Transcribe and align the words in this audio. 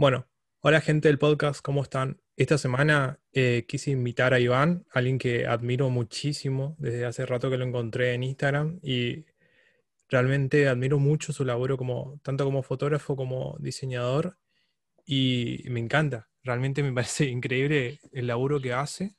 Bueno, 0.00 0.28
hola 0.60 0.80
gente 0.80 1.08
del 1.08 1.18
podcast, 1.18 1.60
¿cómo 1.60 1.82
están? 1.82 2.20
Esta 2.36 2.56
semana 2.56 3.18
eh, 3.32 3.64
quise 3.66 3.90
invitar 3.90 4.32
a 4.32 4.38
Iván, 4.38 4.86
alguien 4.92 5.18
que 5.18 5.44
admiro 5.48 5.90
muchísimo 5.90 6.76
desde 6.78 7.04
hace 7.04 7.26
rato 7.26 7.50
que 7.50 7.56
lo 7.56 7.64
encontré 7.64 8.14
en 8.14 8.22
Instagram 8.22 8.78
y 8.80 9.26
realmente 10.08 10.68
admiro 10.68 11.00
mucho 11.00 11.32
su 11.32 11.44
laboro 11.44 11.76
como, 11.76 12.20
tanto 12.22 12.44
como 12.44 12.62
fotógrafo 12.62 13.16
como 13.16 13.56
diseñador 13.58 14.38
y 15.04 15.64
me 15.68 15.80
encanta, 15.80 16.30
realmente 16.44 16.84
me 16.84 16.92
parece 16.94 17.24
increíble 17.26 17.98
el 18.12 18.28
laburo 18.28 18.60
que 18.60 18.74
hace 18.74 19.16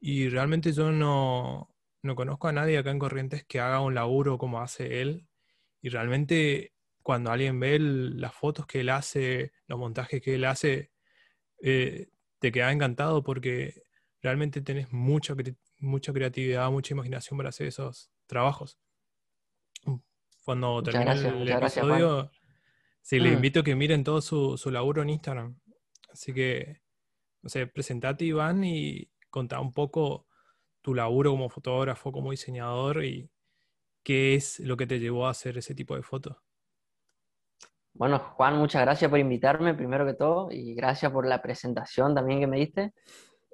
y 0.00 0.28
realmente 0.28 0.72
yo 0.74 0.92
no, 0.92 1.74
no 2.02 2.14
conozco 2.14 2.48
a 2.48 2.52
nadie 2.52 2.76
acá 2.76 2.90
en 2.90 2.98
Corrientes 2.98 3.44
que 3.46 3.60
haga 3.60 3.80
un 3.80 3.94
laburo 3.94 4.36
como 4.36 4.60
hace 4.60 5.00
él 5.00 5.26
y 5.80 5.88
realmente 5.88 6.74
cuando 7.02 7.30
alguien 7.30 7.58
ve 7.58 7.78
las 7.78 8.34
fotos 8.34 8.66
que 8.66 8.80
él 8.80 8.90
hace, 8.90 9.52
los 9.66 9.78
montajes 9.78 10.20
que 10.20 10.34
él 10.34 10.44
hace, 10.44 10.90
eh, 11.62 12.08
te 12.38 12.52
queda 12.52 12.72
encantado 12.72 13.22
porque 13.22 13.82
realmente 14.22 14.60
tenés 14.60 14.92
mucha, 14.92 15.34
mucha 15.78 16.12
creatividad, 16.12 16.70
mucha 16.70 16.94
imaginación 16.94 17.36
para 17.36 17.50
hacer 17.50 17.66
esos 17.66 18.10
trabajos. 18.26 18.78
Cuando 20.44 20.82
termine 20.82 21.12
el 21.12 21.48
episodio, 21.48 22.30
sí, 23.02 23.18
les 23.20 23.32
mm. 23.32 23.34
invito 23.34 23.60
a 23.60 23.64
que 23.64 23.74
miren 23.74 24.04
todo 24.04 24.20
su, 24.20 24.56
su, 24.56 24.70
laburo 24.70 25.02
en 25.02 25.10
Instagram. 25.10 25.60
Así 26.12 26.32
que, 26.32 26.80
no 27.42 27.48
sé, 27.48 27.66
presentate 27.66 28.24
Iván 28.24 28.64
y 28.64 29.10
contá 29.28 29.60
un 29.60 29.72
poco 29.72 30.26
tu 30.80 30.94
laburo 30.94 31.30
como 31.30 31.50
fotógrafo, 31.50 32.10
como 32.10 32.30
diseñador 32.30 33.04
y 33.04 33.30
qué 34.02 34.34
es 34.34 34.60
lo 34.60 34.76
que 34.76 34.86
te 34.86 34.98
llevó 34.98 35.26
a 35.26 35.30
hacer 35.30 35.58
ese 35.58 35.74
tipo 35.74 35.94
de 35.94 36.02
fotos. 36.02 36.36
Bueno, 37.92 38.18
Juan, 38.18 38.56
muchas 38.56 38.82
gracias 38.82 39.10
por 39.10 39.18
invitarme, 39.18 39.74
primero 39.74 40.06
que 40.06 40.14
todo, 40.14 40.50
y 40.50 40.74
gracias 40.74 41.12
por 41.12 41.26
la 41.26 41.42
presentación 41.42 42.14
también 42.14 42.40
que 42.40 42.46
me 42.46 42.58
diste. 42.58 42.94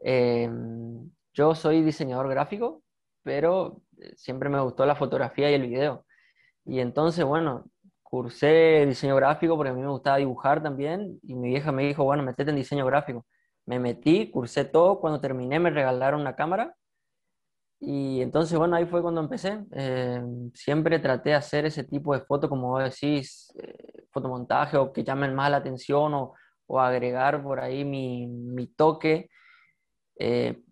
Em, 0.02 1.10
yo 1.34 1.54
soy 1.54 1.82
diseñador 1.82 2.28
gráfico, 2.28 2.82
pero 3.22 3.82
eh, 4.00 4.12
siempre 4.16 4.48
me 4.48 4.60
gustó 4.60 4.86
la 4.86 4.94
fotografía 4.94 5.50
y 5.50 5.54
el 5.54 5.66
video. 5.68 6.06
Y 6.64 6.80
entonces, 6.80 7.24
bueno, 7.24 7.66
cursé 8.02 8.84
diseño 8.86 9.16
gráfico 9.16 9.56
porque 9.56 9.70
a 9.70 9.74
mí 9.74 9.80
me 9.80 9.88
gustaba 9.88 10.18
dibujar 10.18 10.62
también, 10.62 11.18
y 11.22 11.34
mi 11.34 11.48
vieja 11.48 11.72
me 11.72 11.84
dijo, 11.84 12.04
bueno, 12.04 12.22
metete 12.22 12.50
en 12.50 12.56
diseño 12.56 12.86
gráfico. 12.86 13.26
Me 13.66 13.78
metí, 13.80 14.30
cursé 14.30 14.64
todo, 14.64 15.00
cuando 15.00 15.20
terminé 15.20 15.58
me 15.60 15.70
regalaron 15.70 16.20
una 16.20 16.36
cámara 16.36 16.74
y 17.78 18.22
entonces, 18.22 18.58
bueno, 18.58 18.76
ahí 18.76 18.86
fue 18.86 19.02
cuando 19.02 19.20
empecé. 19.20 19.64
Eh, 19.72 20.22
siempre 20.54 20.98
traté 20.98 21.30
de 21.30 21.34
hacer 21.36 21.66
ese 21.66 21.84
tipo 21.84 22.14
de 22.14 22.20
fotos, 22.22 22.48
como 22.48 22.68
vos 22.68 22.82
decís, 22.82 23.52
eh, 23.62 23.95
fotomontaje 24.16 24.76
o 24.76 24.92
que 24.92 25.04
llamen 25.04 25.34
más 25.34 25.50
la 25.50 25.58
atención 25.58 26.14
o, 26.14 26.34
o 26.66 26.80
agregar 26.80 27.42
por 27.42 27.60
ahí 27.60 27.84
mi, 27.84 28.26
mi 28.26 28.66
toque. 28.68 29.28
Eh, 30.18 30.62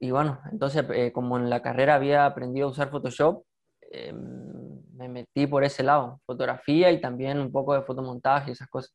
y 0.00 0.10
bueno, 0.10 0.40
entonces, 0.50 0.84
como 1.12 1.36
en 1.38 1.50
la 1.50 1.62
carrera 1.62 1.94
había 1.94 2.26
aprendido 2.26 2.66
a 2.68 2.70
usar 2.70 2.90
Photoshop, 2.90 3.44
me 4.94 5.08
metí 5.08 5.46
por 5.46 5.64
ese 5.64 5.82
lado, 5.82 6.20
fotografía 6.26 6.90
y 6.90 7.00
también 7.00 7.38
un 7.38 7.52
poco 7.52 7.74
de 7.74 7.82
fotomontaje 7.82 8.50
y 8.50 8.52
esas 8.52 8.68
cosas. 8.68 8.94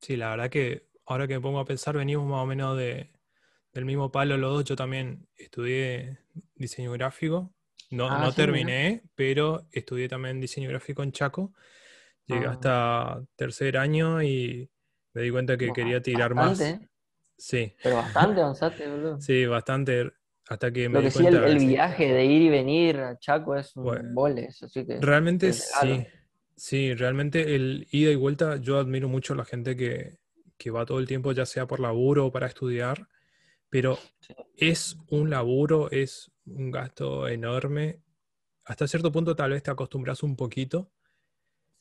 Sí, 0.00 0.16
la 0.16 0.30
verdad 0.30 0.50
que 0.50 0.88
ahora 1.06 1.26
que 1.26 1.34
me 1.34 1.40
pongo 1.40 1.60
a 1.60 1.64
pensar, 1.64 1.96
venimos 1.96 2.26
más 2.26 2.42
o 2.42 2.46
menos 2.46 2.76
de, 2.76 3.10
del 3.72 3.84
mismo 3.84 4.10
palo 4.12 4.36
los 4.36 4.52
dos, 4.52 4.64
yo 4.64 4.76
también 4.76 5.26
estudié 5.36 6.18
diseño 6.54 6.92
gráfico. 6.92 7.53
No, 7.94 8.08
ah, 8.10 8.18
no 8.18 8.32
terminé, 8.32 9.02
pero 9.14 9.66
estudié 9.72 10.08
también 10.08 10.40
diseño 10.40 10.68
gráfico 10.68 11.02
en 11.02 11.12
Chaco. 11.12 11.52
Llegué 12.26 12.46
ah. 12.46 12.50
hasta 12.50 13.24
tercer 13.36 13.76
año 13.76 14.22
y 14.22 14.70
me 15.12 15.22
di 15.22 15.30
cuenta 15.30 15.56
que 15.56 15.72
quería 15.72 16.02
tirar 16.02 16.34
más. 16.34 16.62
Sí. 17.36 17.74
Pero 17.82 17.96
bastante 17.96 18.40
avanzaste, 18.40 18.88
boludo. 18.88 19.20
Sí, 19.20 19.46
bastante. 19.46 20.12
Hasta 20.48 20.70
que 20.70 20.88
me 20.88 20.98
Lo 20.98 21.04
que 21.04 21.10
sí, 21.10 21.26
el, 21.26 21.58
viaje 21.58 22.12
de 22.12 22.24
ir 22.26 22.42
y 22.42 22.48
venir 22.50 22.98
a 22.98 23.18
Chaco 23.18 23.56
es 23.56 23.74
un 23.76 24.38
así 24.62 24.84
que. 24.84 24.98
Realmente 25.00 25.52
sí. 25.52 26.06
Sí, 26.56 26.94
realmente 26.94 27.56
el 27.56 27.88
ida 27.90 28.12
y 28.12 28.14
vuelta, 28.14 28.56
yo 28.56 28.78
admiro 28.78 29.08
mucho 29.08 29.32
a 29.32 29.36
la 29.36 29.44
gente 29.44 29.76
que, 29.76 30.18
que 30.56 30.70
va 30.70 30.86
todo 30.86 31.00
el 31.00 31.08
tiempo, 31.08 31.32
ya 31.32 31.46
sea 31.46 31.66
por 31.66 31.80
laburo 31.80 32.26
o 32.26 32.32
para 32.32 32.46
estudiar 32.46 33.08
pero 33.74 33.98
es 34.56 34.96
un 35.10 35.30
laburo, 35.30 35.90
es 35.90 36.30
un 36.46 36.70
gasto 36.70 37.28
enorme. 37.28 38.02
Hasta 38.64 38.88
cierto 38.88 39.12
punto 39.12 39.36
tal 39.36 39.50
vez 39.50 39.62
te 39.62 39.70
acostumbras 39.70 40.22
un 40.22 40.36
poquito, 40.36 40.90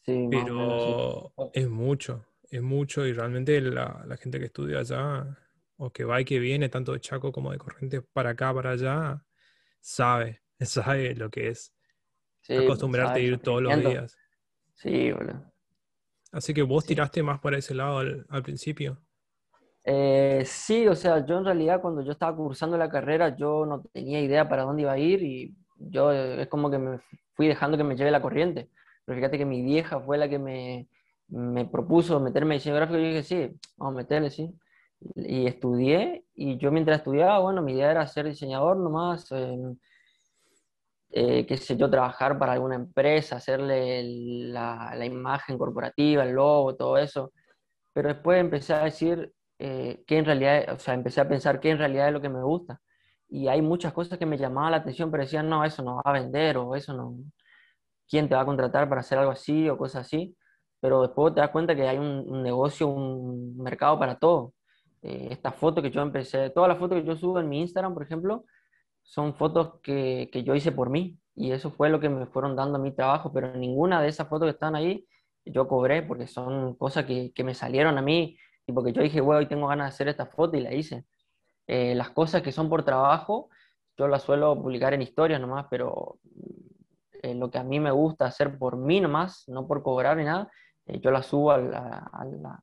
pero 0.06 1.34
es 1.54 1.70
mucho, 1.70 2.26
es 2.50 2.62
mucho 2.62 3.06
y 3.06 3.14
realmente 3.14 3.62
la, 3.62 4.18
gente 4.20 4.40
que 4.40 4.46
estudia 4.46 4.80
allá 4.80 5.38
o 5.78 5.92
que 5.92 6.04
va 6.04 6.22
y 6.22 6.26
que 6.26 6.40
viene, 6.40 6.70
tanto 6.70 6.94
de 6.94 7.00
Chaco 7.00 7.32
como 7.32 7.52
de 7.52 7.58
Corrientes 7.58 8.04
para 8.12 8.32
acá, 8.32 8.54
para 8.54 8.72
allá, 8.72 9.26
sabe, 9.80 10.42
sabe 10.60 11.16
lo 11.16 11.30
que 11.30 11.50
es 11.50 11.74
acostumbrarte 12.50 13.20
a 13.20 13.24
ir 13.24 13.40
todos 13.40 13.62
los 13.62 13.80
días. 13.80 14.18
Sí, 14.76 15.12
bueno. 15.12 15.52
Así 16.32 16.54
que 16.54 16.64
vos 16.64 16.86
tiraste 16.86 17.22
más 17.22 17.40
por 17.40 17.54
ese 17.54 17.76
lado 17.76 18.00
al 18.00 18.44
principio. 18.44 19.03
Eh, 19.86 20.44
sí, 20.46 20.88
o 20.88 20.96
sea, 20.96 21.26
yo 21.26 21.38
en 21.38 21.46
realidad 21.46 21.82
cuando 21.82 22.02
yo 22.02 22.12
estaba 22.14 22.36
cursando 22.36 22.78
la 22.78 22.90
carrera 22.90 23.36
yo 23.36 23.66
no 23.66 23.82
tenía 23.92 24.22
idea 24.22 24.48
para 24.48 24.64
dónde 24.64 24.84
iba 24.84 24.94
a 24.94 24.98
ir 24.98 25.22
y 25.24 25.54
yo 25.78 26.12
eh, 26.14 26.44
es 26.44 26.48
como 26.48 26.72
que 26.72 26.78
me 26.78 27.00
fui 27.36 27.48
dejando 27.48 27.78
que 27.78 27.84
me 27.84 27.96
lleve 27.96 28.12
la 28.12 28.22
corriente. 28.22 28.70
Pero 29.06 29.18
fíjate 29.18 29.38
que 29.38 29.46
mi 29.46 29.62
vieja 29.62 30.00
fue 30.00 30.18
la 30.18 30.30
que 30.30 30.40
me, 30.40 30.88
me 31.28 31.66
propuso 31.66 32.20
meterme 32.20 32.56
en 32.56 32.60
diseño 32.60 32.76
gráfico 32.76 32.98
y 33.00 33.02
yo 33.04 33.08
dije, 33.10 33.24
sí, 33.24 33.60
vamos 33.78 33.96
a 33.96 33.98
meterle, 33.98 34.30
sí. 34.30 34.54
Y 35.16 35.48
estudié 35.48 36.26
y 36.34 36.58
yo 36.58 36.72
mientras 36.72 37.00
estudiaba, 37.00 37.40
bueno, 37.40 37.62
mi 37.62 37.74
idea 37.74 37.92
era 37.92 38.08
ser 38.08 38.26
diseñador 38.28 38.78
nomás, 38.78 39.28
eh, 41.10 41.46
qué 41.46 41.58
sé 41.58 41.78
yo, 41.78 41.90
trabajar 41.90 42.40
para 42.40 42.54
alguna 42.54 42.76
empresa, 42.76 43.36
hacerle 43.38 44.04
la, 44.52 44.94
la 44.96 45.06
imagen 45.06 45.58
corporativa, 45.58 46.24
el 46.24 46.32
logo, 46.34 46.76
todo 46.76 46.98
eso. 46.98 47.32
Pero 47.94 48.10
después 48.10 48.40
empecé 48.40 48.74
a 48.74 48.86
decir, 48.86 49.34
eh, 49.60 50.04
en 50.08 50.26
realidad, 50.26 50.74
o 50.74 50.80
sea, 50.80 50.94
empecé 50.94 51.22
a 51.22 51.28
pensar 51.28 51.60
qué 51.60 51.70
en 51.72 51.78
realidad 51.78 52.08
es 52.08 52.14
lo 52.14 52.22
que 52.22 52.30
me 52.30 52.44
gusta. 52.44 52.82
Y 53.30 53.48
hay 53.48 53.62
muchas 53.62 53.94
cosas 53.94 54.20
que 54.20 54.26
me 54.26 54.38
llamaban 54.38 54.72
la 54.72 54.78
atención, 54.78 55.12
pero 55.12 55.24
decían, 55.24 55.50
no, 55.50 55.64
eso 55.66 55.84
no 55.84 55.96
va 55.98 56.02
a 56.06 56.12
vender 56.14 56.58
o 56.58 56.76
eso 56.76 56.94
no, 56.94 57.16
¿quién 58.08 58.30
te 58.30 58.36
va 58.36 58.42
a 58.42 58.46
contratar 58.46 58.88
para 58.90 59.02
hacer 59.02 59.18
algo 59.18 59.32
así 59.32 59.70
o 59.70 59.78
cosas 59.78 60.06
así? 60.06 60.36
Pero 60.80 61.02
después 61.02 61.34
te 61.34 61.42
das 61.42 61.50
cuenta 61.52 61.76
que 61.76 61.88
hay 61.88 61.98
un, 61.98 62.44
negocio, 62.44 62.88
un 62.88 63.58
mercado 63.58 63.98
para 64.00 64.18
todo. 64.20 64.54
Eh, 65.02 65.30
esta 65.32 65.52
foto 65.52 65.82
que 65.82 65.92
yo 65.92 66.02
empecé, 66.02 66.50
todas 66.52 66.70
las 66.70 66.78
fotos 66.80 67.02
que 67.02 67.08
yo 67.08 67.16
subo 67.16 67.40
en 67.40 67.50
mi 67.50 67.62
Instagram, 67.62 67.94
por 67.94 68.04
ejemplo, 68.04 68.46
son 69.02 69.36
fotos 69.36 69.80
que, 69.82 70.30
que 70.32 70.44
yo 70.44 70.56
hice 70.56 70.72
por 70.72 70.90
mí. 70.90 71.18
Y 71.36 71.52
eso 71.52 71.72
fue 71.72 71.90
lo 71.90 72.00
que 72.00 72.10
me 72.10 72.28
fueron 72.28 72.56
dando 72.56 72.78
a 72.78 72.82
mi 72.82 72.94
trabajo, 72.94 73.32
pero 73.34 73.54
ninguna 73.56 74.02
de 74.02 74.10
esas 74.10 74.28
fotos 74.30 74.48
que 74.48 74.52
están 74.52 74.76
ahí 74.76 75.08
yo 75.46 75.68
cobré 75.68 76.04
porque 76.04 76.28
son 76.28 76.76
cosas 76.76 77.06
que, 77.06 77.34
que 77.34 77.44
me 77.44 77.54
salieron 77.54 77.98
a 77.98 78.02
mí 78.02 78.38
y 78.66 78.74
porque 78.74 78.94
yo 78.94 79.02
dije, 79.02 79.22
bueno, 79.22 79.40
hoy 79.40 79.48
tengo 79.48 79.68
ganas 79.68 79.86
de 79.86 79.90
hacer 79.90 80.08
esta 80.08 80.26
foto 80.26 80.58
y 80.58 80.62
la 80.62 80.74
hice. 80.74 81.06
Eh, 81.68 81.96
las 81.96 82.10
cosas 82.12 82.42
que 82.42 82.52
son 82.52 82.70
por 82.70 82.84
trabajo, 82.84 83.50
yo 83.98 84.08
las 84.08 84.24
suelo 84.24 84.56
publicar 84.62 84.94
en 84.94 85.02
historias 85.02 85.40
nomás, 85.40 85.68
pero 85.70 86.20
eh, 87.22 87.36
lo 87.36 87.50
que 87.52 87.58
a 87.58 87.64
mí 87.64 87.80
me 87.80 87.92
gusta 87.92 88.26
hacer 88.26 88.58
por 88.58 88.78
mí 88.78 89.00
nomás, 89.00 89.46
no 89.48 89.68
por 89.68 89.84
cobrar 89.84 90.18
ni 90.18 90.26
nada, 90.26 90.50
eh, 90.88 91.00
yo 91.00 91.12
las 91.12 91.28
subo 91.28 91.52
al, 91.52 91.74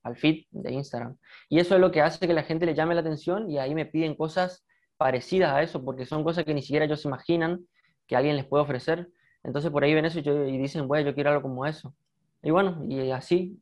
al, 0.02 0.16
feed 0.16 0.44
de 0.50 0.72
Instagram. 0.72 1.16
Y 1.48 1.60
eso 1.60 1.74
es 1.74 1.80
lo 1.80 1.90
que 1.90 2.02
hace 2.02 2.26
que 2.26 2.34
la 2.34 2.42
gente 2.42 2.66
le 2.66 2.74
llame 2.74 2.94
la 2.94 3.00
atención 3.00 3.50
y 3.50 3.58
ahí 3.58 3.74
me 3.74 3.86
piden 3.86 4.14
cosas 4.14 4.64
parecidas 4.96 5.52
a 5.52 5.62
eso, 5.62 5.82
porque 5.84 6.04
son 6.04 6.24
cosas 6.24 6.44
que 6.44 6.54
ni 6.54 6.62
siquiera 6.62 6.84
ellos 6.84 7.00
se 7.00 7.08
imaginan 7.08 7.66
que 8.06 8.16
alguien 8.16 8.36
les 8.36 8.46
puede 8.46 8.64
ofrecer. 8.64 9.08
Entonces 9.42 9.70
por 9.70 9.84
ahí 9.84 9.94
ven 9.94 10.04
eso 10.04 10.18
y, 10.18 10.28
y 10.28 10.58
dicen, 10.58 10.86
bueno, 10.88 11.08
yo 11.08 11.14
quiero 11.14 11.30
algo 11.30 11.42
como 11.42 11.64
eso. 11.64 11.94
Y 12.42 12.50
bueno, 12.50 12.82
y 12.88 13.10
así, 13.10 13.58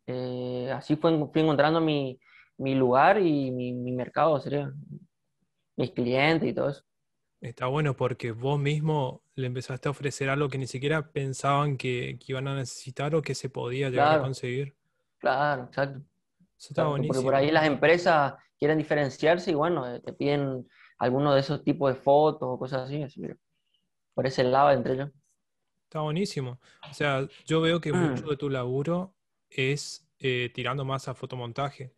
así 0.73 0.97
fue, 0.97 1.11
fui 1.33 1.43
encontrando 1.43 1.81
mi, 1.81 2.19
mi 2.59 2.75
lugar 2.75 3.21
y 3.21 3.51
mi, 3.51 3.73
mi 3.73 3.93
mercado 3.93 4.39
sería 4.41 4.73
mis 5.77 5.91
clientes 5.93 6.49
y 6.49 6.53
todo 6.53 6.71
eso. 6.71 6.83
Está 7.41 7.67
bueno 7.67 7.97
porque 7.97 8.33
vos 8.33 8.59
mismo 8.59 9.23
le 9.37 9.47
empezaste 9.47 9.89
a 9.89 9.93
ofrecer 9.93 10.29
algo 10.29 10.49
que 10.49 10.59
ni 10.59 10.67
siquiera 10.67 11.11
pensaban 11.13 11.77
que, 11.77 12.19
que 12.19 12.33
iban 12.33 12.49
a 12.49 12.57
necesitar 12.57 13.15
o 13.15 13.23
que 13.23 13.35
se 13.35 13.49
podía 13.49 13.91
llegar 13.91 14.19
a 14.19 14.23
conseguir. 14.23 14.75
Claro, 15.19 15.65
exacto. 15.65 16.01
Eso 16.59 16.69
está 16.71 16.85
buenísimo. 16.85 17.15
Porque 17.15 17.25
por 17.25 17.35
ahí 17.37 17.53
las 17.53 17.65
empresas 17.65 18.35
quieren 18.59 18.77
diferenciarse 18.77 19.53
y 19.53 19.55
bueno, 19.55 19.89
eh, 19.89 20.01
te 20.01 20.13
piden 20.13 20.67
alguno 20.99 21.33
de 21.33 21.41
esos 21.41 21.63
tipos 21.63 21.95
de 21.95 22.01
fotos 22.01 22.49
o 22.51 22.59
cosas 22.59 22.83
así. 22.83 23.03
así 23.03 23.23
por 24.15 24.27
ese 24.27 24.43
lado 24.43 24.73
entre 24.73 24.95
ellos. 24.95 25.11
Está 25.85 26.01
buenísimo. 26.01 26.59
O 26.91 26.93
sea, 26.93 27.29
yo 27.47 27.61
veo 27.61 27.81
que 27.81 27.93
mucho 27.93 28.27
de 28.27 28.37
tu 28.37 28.51
laburo 28.51 29.15
es 29.49 30.11
eh, 30.19 30.51
tirando 30.53 30.85
más 30.85 31.07
a 31.07 31.15
fotomontaje. 31.15 31.95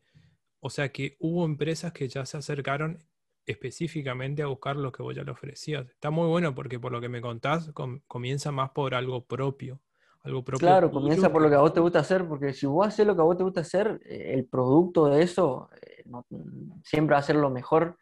O 0.60 0.70
sea 0.70 0.90
que 0.90 1.16
hubo 1.18 1.44
empresas 1.44 1.92
que 1.92 2.08
ya 2.08 2.26
se 2.26 2.36
acercaron 2.36 2.98
específicamente 3.46 4.42
a 4.42 4.46
buscar 4.46 4.76
lo 4.76 4.92
que 4.92 5.02
vos 5.02 5.14
ya 5.14 5.24
le 5.24 5.32
ofrecías. 5.32 5.88
Está 5.88 6.10
muy 6.10 6.28
bueno 6.28 6.54
porque 6.54 6.78
por 6.78 6.92
lo 6.92 7.00
que 7.00 7.08
me 7.08 7.20
contás, 7.20 7.72
comienza 8.06 8.52
más 8.52 8.70
por 8.70 8.94
algo 8.94 9.24
propio. 9.24 9.80
algo 10.22 10.44
propio. 10.44 10.66
Claro, 10.66 10.90
comienza 10.90 11.32
por 11.32 11.42
lo 11.42 11.48
que 11.48 11.56
a 11.56 11.60
vos 11.60 11.72
te 11.72 11.80
gusta 11.80 12.00
hacer, 12.00 12.26
porque 12.28 12.52
si 12.52 12.66
vos 12.66 12.86
haces 12.86 13.06
lo 13.06 13.14
que 13.14 13.22
a 13.22 13.24
vos 13.24 13.36
te 13.36 13.42
gusta 13.44 13.62
hacer, 13.62 14.00
eh, 14.04 14.34
el 14.34 14.44
producto 14.46 15.06
de 15.06 15.22
eso 15.22 15.70
eh, 15.80 16.04
siempre 16.84 17.14
va 17.14 17.20
a 17.20 17.22
ser 17.22 17.36
lo 17.36 17.50
mejor. 17.50 17.98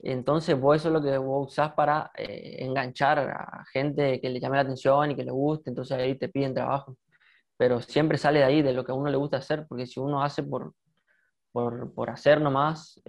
Entonces, 0.00 0.60
vos 0.60 0.76
eso 0.76 0.88
es 0.88 0.94
lo 0.94 1.02
que 1.02 1.16
vos 1.16 1.48
usás 1.48 1.72
para 1.72 2.10
eh, 2.16 2.56
enganchar 2.58 3.18
a 3.20 3.64
gente 3.72 4.20
que 4.20 4.28
le 4.28 4.38
llame 4.38 4.56
la 4.56 4.62
atención 4.62 5.10
y 5.10 5.16
que 5.16 5.24
le 5.24 5.30
guste, 5.30 5.70
entonces 5.70 5.96
ahí 5.96 6.14
te 6.16 6.28
piden 6.28 6.54
trabajo. 6.54 6.98
Pero 7.56 7.80
siempre 7.80 8.18
sale 8.18 8.40
de 8.40 8.44
ahí, 8.44 8.62
de 8.62 8.74
lo 8.74 8.84
que 8.84 8.92
a 8.92 8.94
uno 8.94 9.10
le 9.10 9.16
gusta 9.16 9.38
hacer, 9.38 9.66
porque 9.66 9.86
si 9.86 10.00
uno 10.00 10.22
hace 10.22 10.42
por, 10.42 10.74
por, 11.54 11.94
por 11.94 12.10
hacer 12.10 12.40
nomás, 12.40 13.00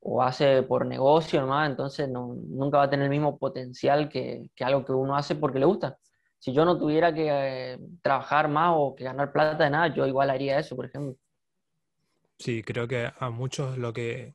o 0.00 0.22
hace 0.22 0.62
por 0.62 0.86
negocio 0.86 1.40
nomás, 1.40 1.68
entonces 1.68 2.08
no, 2.08 2.36
nunca 2.48 2.78
va 2.78 2.84
a 2.84 2.90
tener 2.90 3.04
el 3.04 3.10
mismo 3.10 3.36
potencial 3.36 4.08
que, 4.08 4.50
que 4.54 4.64
algo 4.64 4.84
que 4.84 4.92
uno 4.92 5.16
hace 5.16 5.34
porque 5.34 5.58
le 5.58 5.66
gusta 5.66 5.98
si 6.44 6.52
yo 6.52 6.66
no 6.66 6.78
tuviera 6.78 7.14
que 7.14 7.26
eh, 7.30 7.78
trabajar 8.02 8.48
más 8.48 8.74
o 8.76 8.94
que 8.94 9.04
ganar 9.04 9.32
plata 9.32 9.64
de 9.64 9.70
nada, 9.70 9.94
yo 9.94 10.06
igual 10.06 10.28
haría 10.28 10.58
eso, 10.58 10.76
por 10.76 10.84
ejemplo. 10.84 11.16
Sí, 12.38 12.62
creo 12.62 12.86
que 12.86 13.10
a 13.18 13.30
muchos 13.30 13.78
lo 13.78 13.94
que 13.94 14.34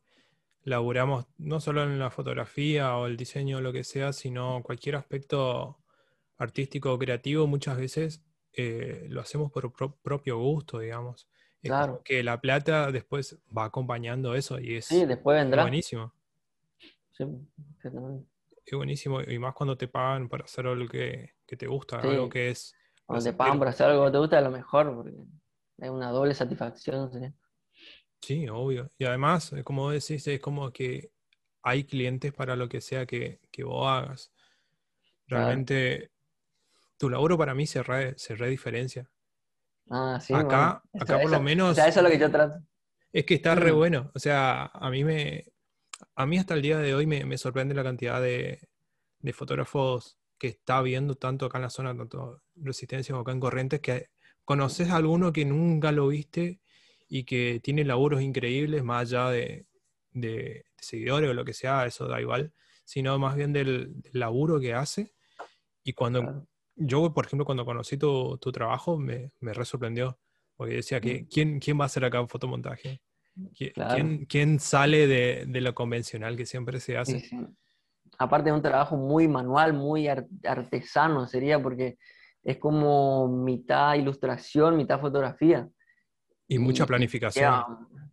laburamos, 0.64 1.28
no 1.38 1.60
solo 1.60 1.84
en 1.84 2.00
la 2.00 2.10
fotografía 2.10 2.98
o 2.98 3.06
el 3.06 3.16
diseño 3.16 3.58
o 3.58 3.62
lo 3.62 3.72
que 3.72 3.84
sea, 3.84 4.12
sino 4.12 4.64
cualquier 4.64 4.96
aspecto 4.96 5.78
artístico 6.40 6.92
o 6.92 6.98
creativo, 6.98 7.46
muchas 7.46 7.78
veces 7.78 8.24
eh, 8.54 9.06
lo 9.08 9.22
hacemos 9.22 9.52
por 9.52 9.72
propio 10.02 10.40
gusto, 10.40 10.80
digamos. 10.80 11.30
Claro. 11.62 12.02
que 12.04 12.24
la 12.24 12.40
plata 12.40 12.92
después 12.92 13.38
va 13.56 13.66
acompañando 13.66 14.36
eso 14.36 14.60
y 14.60 14.76
es 14.76 14.86
sí, 14.86 15.06
después 15.06 15.38
vendrá. 15.38 15.64
buenísimo. 15.64 16.14
Sí, 17.12 17.26
es 18.66 18.78
buenísimo, 18.78 19.22
y 19.22 19.40
más 19.40 19.54
cuando 19.54 19.76
te 19.76 19.88
pagan 19.88 20.30
para 20.30 20.46
hacer 20.46 20.68
algo 20.68 20.88
que, 20.88 21.34
te 21.46 21.68
gusta, 21.68 22.00
algo 22.00 22.30
que 22.30 22.52
es... 22.52 22.76
Cuando 23.06 23.26
te 23.26 23.34
pagan 23.34 23.58
por 23.58 23.68
hacer 23.68 23.88
algo 23.88 24.06
que 24.06 24.12
te 24.12 24.18
gusta, 24.20 24.38
a 24.38 24.42
lo 24.42 24.52
mejor, 24.52 24.94
porque 24.96 25.12
es 25.80 25.90
una 25.90 26.12
doble 26.12 26.34
satisfacción. 26.36 27.34
¿sí? 28.22 28.48
obvio. 28.50 28.90
Y 28.98 29.06
además, 29.06 29.54
eh, 29.54 29.64
como 29.64 29.90
decís, 29.90 30.28
es 30.28 30.40
como 30.40 30.72
que 30.72 31.12
hay 31.64 31.84
clientes 31.84 32.32
para 32.32 32.56
lo 32.56 32.70
que 32.70 32.82
sea 32.82 33.06
que, 33.06 33.40
vos 33.64 33.88
hagas. 33.88 34.32
Realmente, 35.28 36.12
tu 36.98 37.10
laburo 37.10 37.38
para 37.38 37.54
mí 37.54 37.66
se 37.66 37.84
re, 37.84 38.18
se 38.18 38.36
diferencia. 38.36 39.10
Ah, 39.90 40.20
sí. 40.22 40.34
Acá, 40.34 40.84
acá 41.00 41.20
por 41.20 41.32
lo 41.32 41.42
menos... 41.42 41.72
O 41.72 41.76
sea, 41.76 41.88
eso 41.88 42.00
es 42.00 42.04
lo 42.04 42.10
que 42.10 42.20
yo 42.20 42.32
trato. 42.32 42.60
Es 43.12 43.26
que 43.26 43.36
está 43.36 43.56
re 43.56 43.72
mm. 43.72 43.76
bueno. 43.76 44.12
O 44.14 44.20
sea, 44.20 44.66
a 44.66 44.90
mí 44.90 45.04
me, 45.04 45.46
a 46.16 46.26
mí 46.26 46.38
hasta 46.38 46.54
el 46.54 46.62
día 46.62 46.78
de 46.78 46.94
hoy 46.94 47.08
me, 47.08 47.38
sorprende 47.38 47.74
la 47.74 47.84
cantidad 47.84 48.22
de, 48.22 48.60
fotógrafos 49.34 50.18
que 50.38 50.48
está 50.48 50.82
viendo 50.82 51.16
tanto 51.16 51.46
acá 51.46 51.58
en 51.58 51.64
la 51.64 51.70
zona, 51.70 51.96
tanto 51.96 52.42
Resistencia 52.56 53.14
como 53.14 53.22
acá 53.22 53.32
en 53.32 53.40
Corrientes, 53.40 53.80
que 53.82 54.10
conoces 54.46 54.90
a 54.90 54.96
alguno 54.96 55.34
que 55.34 55.46
nunca 55.46 55.92
lo 55.92 56.08
viste 56.08 56.62
y 57.08 57.24
que 57.24 57.60
tiene 57.64 57.84
laburos 57.84 58.22
increíbles, 58.22 58.84
más 58.84 59.02
allá 59.02 59.30
de, 59.30 59.66
seguidores 60.78 61.30
o 61.30 61.34
lo 61.34 61.46
que 61.46 61.54
sea, 61.54 61.86
eso 61.86 62.08
da 62.08 62.22
igual, 62.22 62.54
sino 62.86 63.18
más 63.20 63.36
bien 63.36 63.54
del, 63.54 63.96
laburo 64.12 64.60
que 64.60 64.74
hace. 64.74 65.14
Y 65.84 65.94
cuando 65.94 66.48
yo, 66.80 67.14
por 67.14 67.26
ejemplo, 67.26 67.46
cuando 67.46 67.66
conocí 67.66 67.98
tu, 67.98 68.38
trabajo, 68.38 68.98
me, 68.98 69.32
me 69.40 69.54
re 69.54 69.66
sorprendió, 69.66 70.18
porque 70.56 70.76
decía 70.76 71.00
que, 71.00 71.22
mm. 71.24 71.28
¿quién, 71.28 71.60
¿quién 71.60 71.80
va 71.80 71.84
a 71.84 71.88
hacer 71.88 72.06
acá 72.06 72.20
un 72.22 72.30
fotomontaje? 72.30 73.02
¿Quién, 74.28 74.60
sale 74.60 75.08
de, 75.08 75.62
lo 75.62 75.74
convencional 75.74 76.36
que 76.36 76.46
siempre 76.46 76.80
se 76.80 76.98
hace? 76.98 77.30
Aparte 78.18 78.50
de 78.50 78.56
un 78.56 78.62
trabajo 78.62 78.98
muy 78.98 79.28
manual, 79.28 79.74
muy 79.74 80.08
artesano 80.08 81.28
sería, 81.28 81.62
porque 81.62 81.98
es 82.44 82.58
como 82.58 83.28
mitad 83.28 83.96
ilustración, 83.96 84.76
mitad 84.76 85.00
fotografía. 85.00 85.70
Y, 86.48 86.60
mucha 86.60 86.86
planificación. 86.86 87.64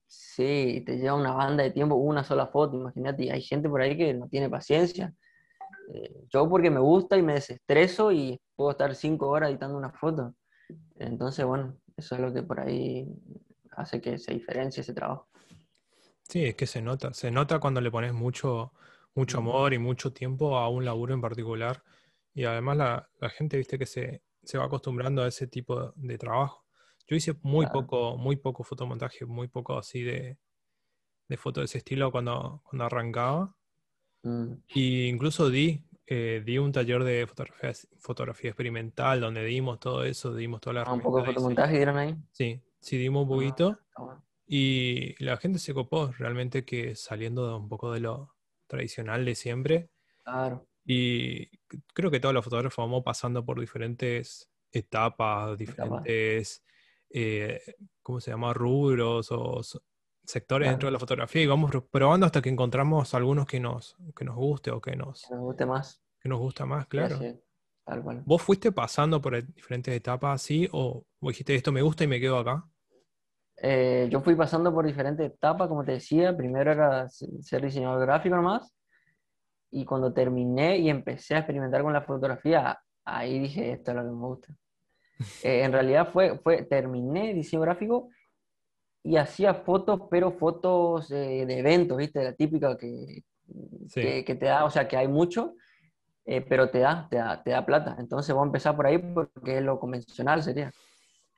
sí, 0.06 0.82
te 0.86 0.98
lleva 0.98 1.14
una 1.14 1.32
banda 1.32 1.64
de 1.64 1.70
tiempo, 1.70 1.94
una 1.96 2.22
sola 2.22 2.46
foto, 2.46 2.76
imagínate, 2.76 3.32
hay 3.32 3.42
gente 3.42 3.68
por 3.68 3.80
ahí 3.80 3.96
que 3.96 4.14
no 4.14 4.28
tiene 4.28 4.48
paciencia. 4.48 5.12
Eh, 5.92 6.12
yo 6.28 6.48
porque 6.48 6.70
me 6.70 6.80
gusta 6.80 7.16
y 7.16 7.22
me 7.22 7.34
desestreso 7.34 8.12
y 8.12 8.40
puedo 8.56 8.70
estar 8.70 8.94
cinco 8.94 9.28
horas 9.28 9.50
editando 9.50 9.76
una 9.76 9.92
foto. 9.92 10.34
Entonces, 10.98 11.44
bueno, 11.44 11.76
eso 11.96 12.14
es 12.16 12.20
lo 12.20 12.32
que 12.32 12.42
por 12.42 12.60
ahí 12.60 13.06
hace 13.72 14.00
que 14.00 14.18
se 14.18 14.32
diferencie 14.32 14.80
ese 14.80 14.94
trabajo. 14.94 15.28
Sí, 16.22 16.44
es 16.44 16.56
que 16.56 16.66
se 16.66 16.82
nota, 16.82 17.14
se 17.14 17.30
nota 17.30 17.60
cuando 17.60 17.80
le 17.80 17.90
pones 17.90 18.12
mucho, 18.12 18.72
mucho 19.14 19.38
amor 19.38 19.72
y 19.74 19.78
mucho 19.78 20.12
tiempo 20.12 20.58
a 20.58 20.68
un 20.68 20.84
laburo 20.84 21.14
en 21.14 21.20
particular. 21.20 21.82
Y 22.34 22.44
además 22.44 22.76
la, 22.76 23.30
gente, 23.30 23.56
viste, 23.56 23.78
que 23.78 23.86
se, 23.86 24.22
va 24.58 24.64
acostumbrando 24.64 25.22
a 25.22 25.28
ese 25.28 25.46
tipo 25.46 25.92
de 25.94 26.18
trabajo. 26.18 26.64
Yo 27.06 27.14
hice 27.14 27.34
muy 27.42 27.66
poco, 27.66 28.16
muy 28.16 28.36
poco 28.36 28.64
fotomontaje, 28.64 29.24
muy 29.24 29.46
poco 29.46 29.78
así 29.78 30.02
de, 30.02 30.38
de 31.28 31.36
foto 31.36 31.60
de 31.60 31.66
ese 31.66 31.78
estilo 31.78 32.10
cuando, 32.10 32.62
cuando 32.64 32.84
arrancaba. 32.84 33.56
Mm. 34.24 34.54
Y 34.74 35.06
incluso 35.06 35.48
di, 35.48 35.84
eh, 36.06 36.42
di 36.44 36.58
un 36.58 36.70
taller 36.70 37.02
de 37.02 37.26
fotografía, 37.26 37.72
fotografía 37.98 38.50
experimental 38.50 39.20
donde 39.20 39.44
dimos 39.44 39.80
todo 39.80 40.04
eso, 40.04 40.34
dimos 40.34 40.60
toda 40.60 40.74
la 40.74 40.82
ah, 40.82 40.92
¿Un 40.92 41.00
poco 41.00 41.18
de 41.18 41.26
fotomontaje 41.26 41.76
dieron 41.76 41.98
ahí? 41.98 42.16
Sí, 42.30 42.62
sí 42.78 42.96
dimos 42.96 43.24
un 43.24 43.28
poquito. 43.28 43.78
Y 44.46 45.22
la 45.22 45.36
gente 45.36 45.58
se 45.58 45.74
copó, 45.74 46.12
realmente 46.16 46.64
que 46.64 46.94
saliendo 46.94 47.48
de 47.48 47.54
un 47.56 47.68
poco 47.68 47.92
de 47.92 48.00
lo 48.00 48.36
tradicional 48.68 49.24
de 49.24 49.34
siempre. 49.34 49.90
Claro. 50.22 50.68
Y 50.84 51.48
creo 51.92 52.12
que 52.12 52.20
todos 52.20 52.32
los 52.32 52.44
fotógrafos 52.44 52.84
vamos 52.84 53.02
pasando 53.02 53.44
por 53.44 53.58
diferentes 53.58 54.48
etapas, 54.70 55.58
diferentes, 55.58 56.64
eh, 57.10 57.60
¿cómo 58.02 58.20
se 58.20 58.30
llama? 58.30 58.54
Rubros 58.54 59.32
o 59.32 59.60
sectores 60.26 60.68
dentro 60.68 60.88
de 60.88 60.92
la 60.92 60.98
fotografía 60.98 61.42
y 61.42 61.46
vamos 61.46 61.70
probando 61.90 62.26
hasta 62.26 62.42
que 62.42 62.48
encontramos 62.48 63.14
algunos 63.14 63.46
que 63.46 63.60
nos, 63.60 63.96
que 64.14 64.24
nos 64.24 64.36
guste 64.36 64.70
o 64.70 64.80
que 64.80 64.96
nos, 64.96 65.26
que 65.26 65.34
nos 65.34 65.44
guste 65.44 65.66
más. 65.66 66.02
Que 66.20 66.28
nos 66.28 66.38
gusta 66.38 66.66
más, 66.66 66.86
claro. 66.86 67.18
¿Vos 68.24 68.42
fuiste 68.42 68.72
pasando 68.72 69.20
por 69.20 69.40
diferentes 69.54 69.94
etapas 69.94 70.42
así 70.42 70.68
o 70.72 71.04
dijiste 71.20 71.54
esto 71.54 71.70
me 71.70 71.82
gusta 71.82 72.04
y 72.04 72.08
me 72.08 72.20
quedo 72.20 72.38
acá? 72.38 72.64
Eh, 73.58 74.08
yo 74.10 74.20
fui 74.20 74.34
pasando 74.34 74.72
por 74.74 74.84
diferentes 74.84 75.26
etapas, 75.26 75.68
como 75.68 75.84
te 75.84 75.92
decía. 75.92 76.36
Primero 76.36 76.72
era 76.72 77.08
ser 77.08 77.62
diseñador 77.62 78.00
gráfico 78.00 78.36
nomás. 78.36 78.74
Y 79.70 79.84
cuando 79.84 80.12
terminé 80.12 80.78
y 80.78 80.90
empecé 80.90 81.34
a 81.34 81.38
experimentar 81.38 81.82
con 81.82 81.92
la 81.92 82.02
fotografía, 82.02 82.78
ahí 83.04 83.38
dije, 83.38 83.72
esto 83.72 83.92
es 83.92 83.96
lo 83.96 84.02
que 84.02 84.10
me 84.10 84.26
gusta. 84.26 84.48
Eh, 85.42 85.62
en 85.62 85.72
realidad 85.72 86.10
fue, 86.12 86.38
fue, 86.40 86.64
terminé 86.64 87.32
diseño 87.32 87.62
gráfico 87.62 88.10
y 89.06 89.16
hacía 89.16 89.54
fotos, 89.54 90.00
pero 90.10 90.32
fotos 90.32 91.08
de 91.08 91.42
eventos, 91.42 91.96
¿viste? 91.96 92.24
La 92.24 92.32
típica 92.32 92.76
que, 92.76 93.22
que, 93.94 94.24
que, 94.24 94.34
te 94.34 94.46
da, 94.46 94.64
o 94.64 94.70
sea, 94.70 94.88
que 94.88 94.96
hay 94.96 95.06
mucho, 95.06 95.54
eh, 96.24 96.40
pero 96.40 96.70
te 96.70 96.80
da, 96.80 97.06
te 97.08 97.16
da, 97.16 97.40
te 97.40 97.50
da 97.50 97.64
plata. 97.64 97.94
Entonces 98.00 98.34
voy 98.34 98.42
a 98.42 98.46
empezar 98.46 98.74
por 98.74 98.86
ahí 98.86 98.98
porque 98.98 99.58
es 99.58 99.62
lo 99.62 99.78
convencional 99.78 100.42
sería. 100.42 100.72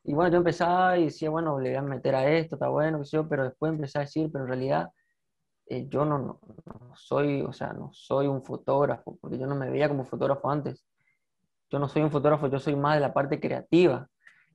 Y 0.02 0.14
bueno, 0.14 0.30
yo 0.30 0.38
empezaba 0.38 0.96
y 0.96 1.04
decía, 1.06 1.28
bueno, 1.28 1.60
le 1.60 1.68
voy 1.68 1.76
a 1.76 1.82
meter 1.82 2.14
a 2.14 2.26
esto, 2.30 2.56
está 2.56 2.68
bueno, 2.68 3.00
qué 3.00 3.04
sé 3.04 3.18
yo, 3.18 3.28
pero 3.28 3.44
después 3.44 3.70
empecé 3.70 3.98
a 3.98 4.02
decir, 4.02 4.30
pero 4.32 4.44
en 4.44 4.48
realidad 4.48 4.90
eh, 5.66 5.86
yo 5.90 6.06
no, 6.06 6.18
no, 6.18 6.40
soy, 6.94 7.42
o 7.42 7.52
sea, 7.52 7.74
no 7.74 7.90
soy 7.92 8.28
un 8.28 8.42
fotógrafo, 8.42 9.18
porque 9.20 9.36
yo 9.38 9.46
no 9.46 9.54
me 9.54 9.68
veía 9.68 9.88
como 9.88 10.04
fotógrafo 10.04 10.50
antes. 10.50 10.86
Yo 11.68 11.78
no 11.78 11.86
soy 11.86 12.00
un 12.00 12.10
fotógrafo, 12.10 12.46
yo 12.46 12.58
soy 12.58 12.76
más 12.76 12.94
de 12.94 13.00
la 13.02 13.12
parte 13.12 13.38
creativa. 13.38 14.08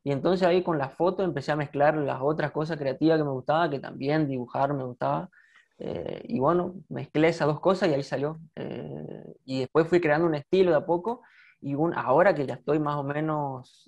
Y 0.03 0.11
entonces 0.11 0.45
ahí 0.47 0.63
con 0.63 0.77
la 0.77 0.89
foto 0.89 1.23
empecé 1.23 1.51
a 1.51 1.55
mezclar 1.55 1.95
las 1.95 2.21
otras 2.21 2.51
cosas 2.51 2.77
creativas 2.77 3.17
que 3.17 3.23
me 3.23 3.31
gustaban, 3.31 3.71
que 3.71 3.79
también 3.79 4.27
dibujar 4.27 4.73
me 4.73 4.83
gustaba. 4.83 5.29
Eh, 5.77 6.23
y 6.27 6.39
bueno, 6.39 6.75
mezclé 6.89 7.29
esas 7.29 7.47
dos 7.47 7.61
cosas 7.61 7.89
y 7.89 7.93
ahí 7.93 8.03
salió. 8.03 8.39
Eh, 8.55 9.33
y 9.45 9.59
después 9.61 9.87
fui 9.87 10.01
creando 10.01 10.27
un 10.27 10.35
estilo 10.35 10.71
de 10.71 10.77
a 10.77 10.85
poco. 10.85 11.21
Y 11.61 11.75
un, 11.75 11.93
ahora 11.93 12.35
que 12.35 12.45
ya 12.45 12.55
estoy 12.55 12.79
más 12.79 12.97
o 12.97 13.03
menos 13.03 13.85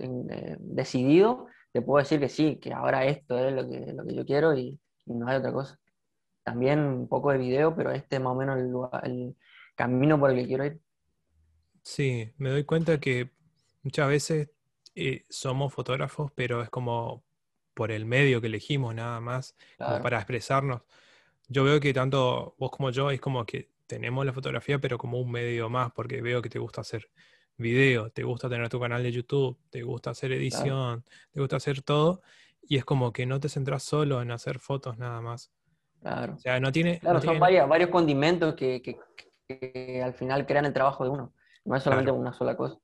decidido, 0.59 1.47
te 1.73 1.81
puedo 1.81 2.01
decir 2.01 2.21
que 2.21 2.29
sí, 2.29 2.55
que 2.55 2.71
ahora 2.71 3.05
esto 3.05 3.37
es 3.37 3.53
lo 3.53 3.67
que, 3.69 3.91
lo 3.91 4.05
que 4.05 4.15
yo 4.15 4.25
quiero 4.25 4.57
y, 4.57 4.79
no 5.05 5.27
hay 5.27 5.37
otra 5.37 5.51
cosa. 5.51 5.77
También 6.43 6.79
un 6.79 7.07
poco 7.09 7.31
de 7.31 7.37
video, 7.37 7.75
pero 7.75 7.91
este 7.91 8.15
es 8.15 8.21
más 8.21 8.31
o 8.31 8.35
menos 8.35 8.57
el, 8.57 9.11
el 9.11 9.35
camino 9.75 10.17
por 10.17 10.31
el 10.31 10.37
que 10.37 10.47
quiero 10.47 10.65
ir. 10.65 10.79
Sí, 11.83 12.31
me 12.37 12.49
doy 12.49 12.63
cuenta 12.63 12.99
que 12.99 13.29
muchas 13.83 14.07
veces 14.07 14.49
eh, 14.95 15.23
somos 15.29 15.73
fotógrafos, 15.73 16.31
pero 16.33 16.61
es 16.61 16.69
como 16.69 17.23
por 17.73 17.91
el 17.91 18.05
medio 18.05 18.39
que 18.39 18.47
elegimos 18.47 18.95
nada 18.95 19.19
más, 19.19 19.55
para 19.77 20.17
expresarnos. 20.17 20.81
Yo 21.47 21.63
veo 21.65 21.79
que 21.79 21.93
tanto 21.93 22.55
vos 22.57 22.71
como 22.71 22.89
yo 22.89 23.11
es 23.11 23.19
como 23.19 23.45
que 23.45 23.69
tenemos 23.85 24.25
la 24.25 24.33
fotografía, 24.33 24.79
pero 24.79 24.97
como 24.97 25.19
un 25.19 25.29
medio 25.29 25.69
más, 25.69 25.91
porque 25.91 26.21
veo 26.21 26.41
que 26.41 26.49
te 26.49 26.57
gusta 26.57 26.81
hacer 26.81 27.09
video, 27.57 28.09
te 28.09 28.23
gusta 28.23 28.49
tener 28.49 28.69
tu 28.69 28.79
canal 28.79 29.03
de 29.03 29.11
YouTube, 29.11 29.59
te 29.69 29.83
gusta 29.83 30.11
hacer 30.11 30.31
edición, 30.31 31.03
te 31.31 31.39
gusta 31.39 31.57
hacer 31.57 31.81
todo, 31.81 32.21
y 32.61 32.77
es 32.77 32.85
como 32.85 33.11
que 33.11 33.25
no 33.25 33.39
te 33.39 33.49
centras 33.49 33.83
solo 33.83 34.21
en 34.21 34.31
hacer 34.31 34.59
fotos 34.59 34.97
nada 34.97 35.21
más. 35.21 35.51
Claro. 36.01 36.33
O 36.35 36.39
sea, 36.39 36.59
no 36.59 36.71
tiene... 36.71 36.99
Claro, 36.99 37.21
son 37.21 37.39
varios 37.39 37.89
condimentos 37.89 38.55
que, 38.55 38.97
al 40.03 40.13
final 40.13 40.45
crean 40.45 40.65
el 40.65 40.73
trabajo 40.73 41.03
de 41.03 41.09
uno, 41.09 41.33
no 41.65 41.75
es 41.75 41.83
solamente 41.83 42.11
una 42.11 42.33
sola 42.33 42.55
cosa. 42.55 42.79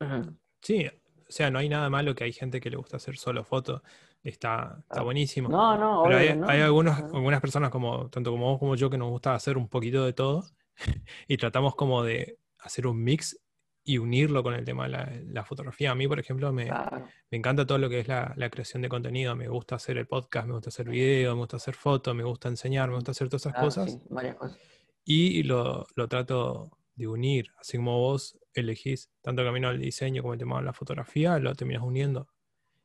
Sí, 0.62 0.86
o 1.30 1.32
sea, 1.32 1.48
no 1.50 1.60
hay 1.60 1.68
nada 1.68 1.88
malo 1.88 2.14
que 2.14 2.24
hay 2.24 2.32
gente 2.32 2.60
que 2.60 2.70
le 2.70 2.76
gusta 2.76 2.96
hacer 2.96 3.16
solo 3.16 3.44
fotos, 3.44 3.82
está, 4.24 4.78
está 4.82 5.02
buenísimo. 5.02 5.48
No, 5.48 5.78
no, 5.78 6.02
Pero 6.02 6.16
hay, 6.18 6.26
obvio, 6.30 6.36
no. 6.40 6.48
hay 6.48 6.60
algunos, 6.60 6.98
No. 6.98 7.16
algunas 7.16 7.40
personas, 7.40 7.70
como, 7.70 8.10
tanto 8.10 8.32
como 8.32 8.46
vos 8.50 8.58
como 8.58 8.74
yo, 8.74 8.90
que 8.90 8.98
nos 8.98 9.10
gusta 9.10 9.34
hacer 9.34 9.56
un 9.56 9.68
poquito 9.68 10.04
de 10.04 10.12
todo 10.12 10.44
y 11.28 11.36
tratamos 11.36 11.76
como 11.76 12.02
de 12.02 12.38
hacer 12.58 12.88
un 12.88 13.00
mix 13.02 13.40
y 13.84 13.98
unirlo 13.98 14.42
con 14.42 14.54
el 14.54 14.64
tema 14.64 14.84
de 14.84 14.90
la, 14.90 15.12
la 15.28 15.44
fotografía. 15.44 15.92
A 15.92 15.94
mí, 15.94 16.08
por 16.08 16.18
ejemplo, 16.18 16.52
me, 16.52 16.66
Claro, 16.66 17.06
me 17.30 17.38
encanta 17.38 17.64
todo 17.64 17.78
lo 17.78 17.88
que 17.88 18.00
es 18.00 18.08
la, 18.08 18.34
la 18.36 18.50
creación 18.50 18.82
de 18.82 18.88
contenido. 18.88 19.36
Me 19.36 19.46
gusta 19.46 19.76
hacer 19.76 19.98
el 19.98 20.06
podcast, 20.08 20.48
me 20.48 20.54
gusta 20.54 20.68
hacer 20.70 20.88
video, 20.88 21.34
me 21.34 21.38
gusta 21.42 21.56
hacer 21.58 21.74
fotos, 21.76 22.12
me 22.14 22.24
gusta 22.24 22.48
enseñar, 22.48 22.88
me 22.88 22.96
gusta 22.96 23.12
hacer 23.12 23.28
todas 23.28 23.42
esas 23.42 23.52
claro, 23.52 23.66
cosas. 23.68 23.92
sí, 23.92 24.00
varias 24.10 24.34
cosas. 24.34 24.58
Y 25.04 25.44
lo, 25.44 25.86
lo 25.94 26.08
trato 26.08 26.70
de 27.00 27.08
unir, 27.08 27.46
así 27.58 27.78
como 27.78 27.98
vos 27.98 28.38
elegís 28.52 29.10
tanto 29.22 29.42
el 29.42 29.48
camino 29.48 29.68
al 29.68 29.80
diseño 29.80 30.22
como 30.22 30.34
el 30.34 30.38
tema 30.38 30.58
de 30.58 30.64
la 30.64 30.72
fotografía, 30.72 31.38
lo 31.38 31.54
terminas 31.54 31.82
uniendo. 31.82 32.28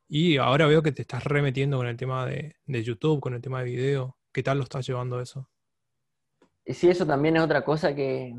Y 0.07 0.38
ahora 0.38 0.67
veo 0.67 0.81
que 0.81 0.91
te 0.91 1.01
estás 1.01 1.24
remetiendo 1.25 1.77
con 1.77 1.88
el 1.88 1.98
tema 1.98 2.25
de, 2.25 2.55
de 2.65 2.84
YouTube, 2.84 3.19
con 3.19 3.34
el 3.34 3.41
tema 3.41 3.60
de 3.60 3.65
video. 3.65 4.17
¿Qué 4.31 4.41
tal 4.41 4.57
lo 4.57 4.63
estás 4.63 4.88
llevando 4.88 5.19
eso? 5.19 5.50
Sí, 6.65 6.89
eso 6.89 7.05
también 7.05 7.36
es 7.36 7.43
otra 7.43 7.63
cosa 7.63 7.93
que, 7.93 8.34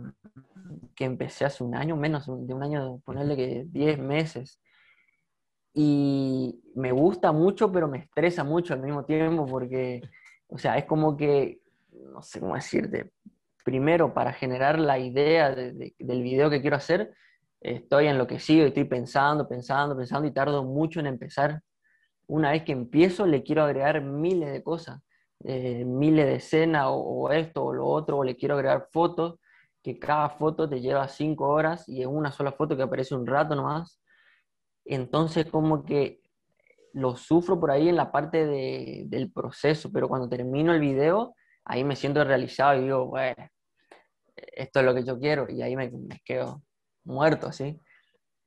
que 0.95 1.05
empecé 1.05 1.45
hace 1.45 1.63
un 1.63 1.75
año, 1.75 1.95
menos 1.97 2.27
de 2.27 2.55
un 2.55 2.63
año, 2.63 3.01
ponerle 3.05 3.37
que 3.37 3.65
10 3.69 3.99
meses. 3.99 4.61
Y 5.75 6.59
me 6.75 6.91
gusta 6.93 7.33
mucho, 7.33 7.71
pero 7.71 7.87
me 7.87 7.99
estresa 7.99 8.45
mucho 8.45 8.73
al 8.73 8.81
mismo 8.81 9.05
tiempo 9.05 9.45
porque, 9.47 10.01
o 10.49 10.57
sea, 10.57 10.79
es 10.79 10.87
como 10.87 11.17
que, 11.17 11.61
no 11.93 12.23
sé 12.23 12.41
cómo 12.41 12.55
decirte, 12.55 13.13
primero 13.67 14.15
para 14.15 14.33
generar 14.33 14.79
la 14.79 14.99
idea 15.01 15.51
de- 15.55 15.73
de- 15.73 15.95
del 15.99 16.23
video 16.23 16.49
que 16.49 16.61
quiero 16.61 16.77
hacer, 16.77 17.13
estoy 17.61 18.07
enloquecido 18.07 18.65
y 18.65 18.69
estoy 18.69 18.85
pensando, 18.85 19.49
pensando, 19.49 19.97
pensando 19.97 20.29
y 20.29 20.33
tardo 20.33 20.63
mucho 20.63 21.01
en 21.01 21.07
empezar. 21.09 21.63
Una 22.29 22.53
vez 22.53 22.63
que 22.63 22.71
empiezo, 22.73 23.27
le 23.27 23.43
quiero 23.43 23.65
agregar 23.65 24.01
miles 24.03 24.53
de 24.53 24.63
cosas 24.63 25.01
eh, 25.45 25.85
miles 25.85 26.27
de 26.27 26.37
escenas 26.37 26.87
o, 26.89 27.31
esto 27.33 27.65
o 27.67 27.73
lo 27.75 27.87
otro, 27.87 28.19
o 28.19 28.25
le 28.25 28.37
quiero 28.37 28.55
agregar 28.55 28.89
fotos, 28.93 29.39
que 29.83 29.99
cada 29.99 30.31
foto 30.31 30.69
te 30.69 30.81
lleva 30.81 31.07
cinco 31.09 31.49
horas 31.49 31.89
y 31.89 32.01
es 32.01 32.07
una 32.07 32.33
sola 32.33 32.53
foto 32.53 32.77
que 32.77 32.83
aparece 32.85 33.15
un 33.15 33.27
rato 33.27 33.55
nomás. 33.55 34.01
Entonces 34.85 35.47
como 35.51 35.85
que 35.85 36.21
lo 36.95 37.17
sufro 37.17 37.61
por 37.61 37.71
ahí 37.71 37.89
en 37.89 37.97
la 37.97 38.11
parte 38.13 38.47
de- 38.47 39.05
del 39.09 39.31
proceso, 39.31 39.91
pero 39.93 40.09
cuando 40.09 40.29
termino 40.29 40.73
el 40.73 40.81
video, 40.81 41.35
ahí 41.65 41.85
me 41.85 41.97
siento 41.97 42.25
realizado 42.25 42.79
y 42.81 42.85
digo, 42.85 43.07
bueno, 43.07 43.37
esto 44.37 44.81
es 44.81 44.87
lo 44.87 44.95
que 44.95 45.05
yo 45.05 45.19
quiero 45.19 45.47
y 45.49 45.63
ahí 45.63 45.77
me, 45.77 45.91
quedo 46.25 46.63
muerto, 47.05 47.53
¿sí? 47.53 47.81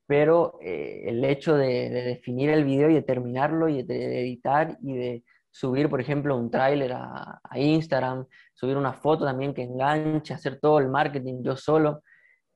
Pero 0.05 0.59
eh, 0.61 1.03
el 1.07 1.23
hecho 1.23 1.55
de, 1.55 1.89
de 1.89 2.03
definir 2.03 2.49
el 2.49 2.65
video 2.65 2.89
y 2.89 2.95
de 2.95 3.01
terminarlo 3.03 3.69
y 3.69 3.83
de, 3.83 4.21
editar 4.21 4.77
y 4.81 4.93
de 4.95 5.23
subir, 5.51 5.89
por 5.89 6.01
ejemplo, 6.01 6.37
un 6.37 6.51
tráiler 6.51 6.93
a, 6.93 7.41
Instagram, 7.55 8.25
subir 8.53 8.77
una 8.77 8.93
foto 8.93 9.25
también 9.25 9.53
que 9.53 9.63
enganche, 9.63 10.33
hacer 10.33 10.59
todo 10.59 10.79
el 10.79 10.89
marketing 10.89 11.43
yo 11.43 11.55
solo 11.55 12.03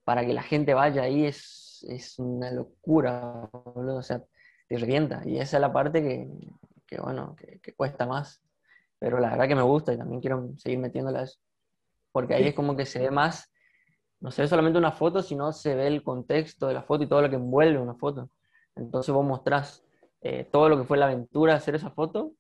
para 0.03 0.25
que 0.25 0.33
la 0.33 0.43
gente 0.43 0.73
vaya 0.73 1.03
ahí 1.03 1.25
es, 1.25 1.85
es 1.89 2.19
una 2.19 2.51
locura, 2.51 3.49
boludo, 3.51 3.97
o 3.97 4.03
sea, 4.03 4.21
te 4.67 4.77
revienta. 4.77 5.21
Y 5.25 5.39
esa 5.39 5.57
es 5.57 5.61
la 5.61 5.73
parte 5.73 6.01
que, 6.01 6.27
que 6.85 6.99
bueno, 6.99 7.35
que, 7.35 7.59
que 7.59 7.73
cuesta 7.73 8.05
más. 8.05 8.41
Pero 8.99 9.19
la 9.19 9.31
verdad 9.31 9.47
que 9.47 9.55
me 9.55 9.61
gusta 9.63 9.93
y 9.93 9.97
también 9.97 10.21
quiero 10.21 10.51
seguir 10.57 10.79
metiéndole 10.79 11.19
a 11.19 11.23
eso. 11.23 11.39
Porque 12.13 12.35
ahí 12.35 12.47
es 12.47 12.55
como 12.55 12.77
que 12.77 12.85
se 12.85 12.99
ve 12.99 13.11
más, 13.11 13.51
no 14.21 14.31
se 14.31 14.43
ve 14.43 14.47
solamente 14.47 14.79
una 14.79 14.93
foto, 14.93 15.21
sino 15.21 15.51
se 15.51 15.75
ve 15.75 15.87
el 15.87 16.01
contexto 16.01 16.67
de 16.67 16.73
la 16.73 16.83
foto 16.83 17.03
y 17.03 17.07
todo 17.07 17.21
lo 17.21 17.29
que 17.29 17.35
envuelve 17.35 17.77
una 17.77 17.95
foto. 17.95 18.29
Entonces 18.73 19.13
vos 19.13 19.25
mostrás 19.25 19.83
eh, 20.21 20.47
todo 20.49 20.69
lo 20.69 20.77
que 20.77 20.85
fue 20.85 20.97
la 20.97 21.07
aventura 21.07 21.51
de 21.51 21.57
hacer 21.57 21.75
esa 21.75 21.89
foto 21.89 22.31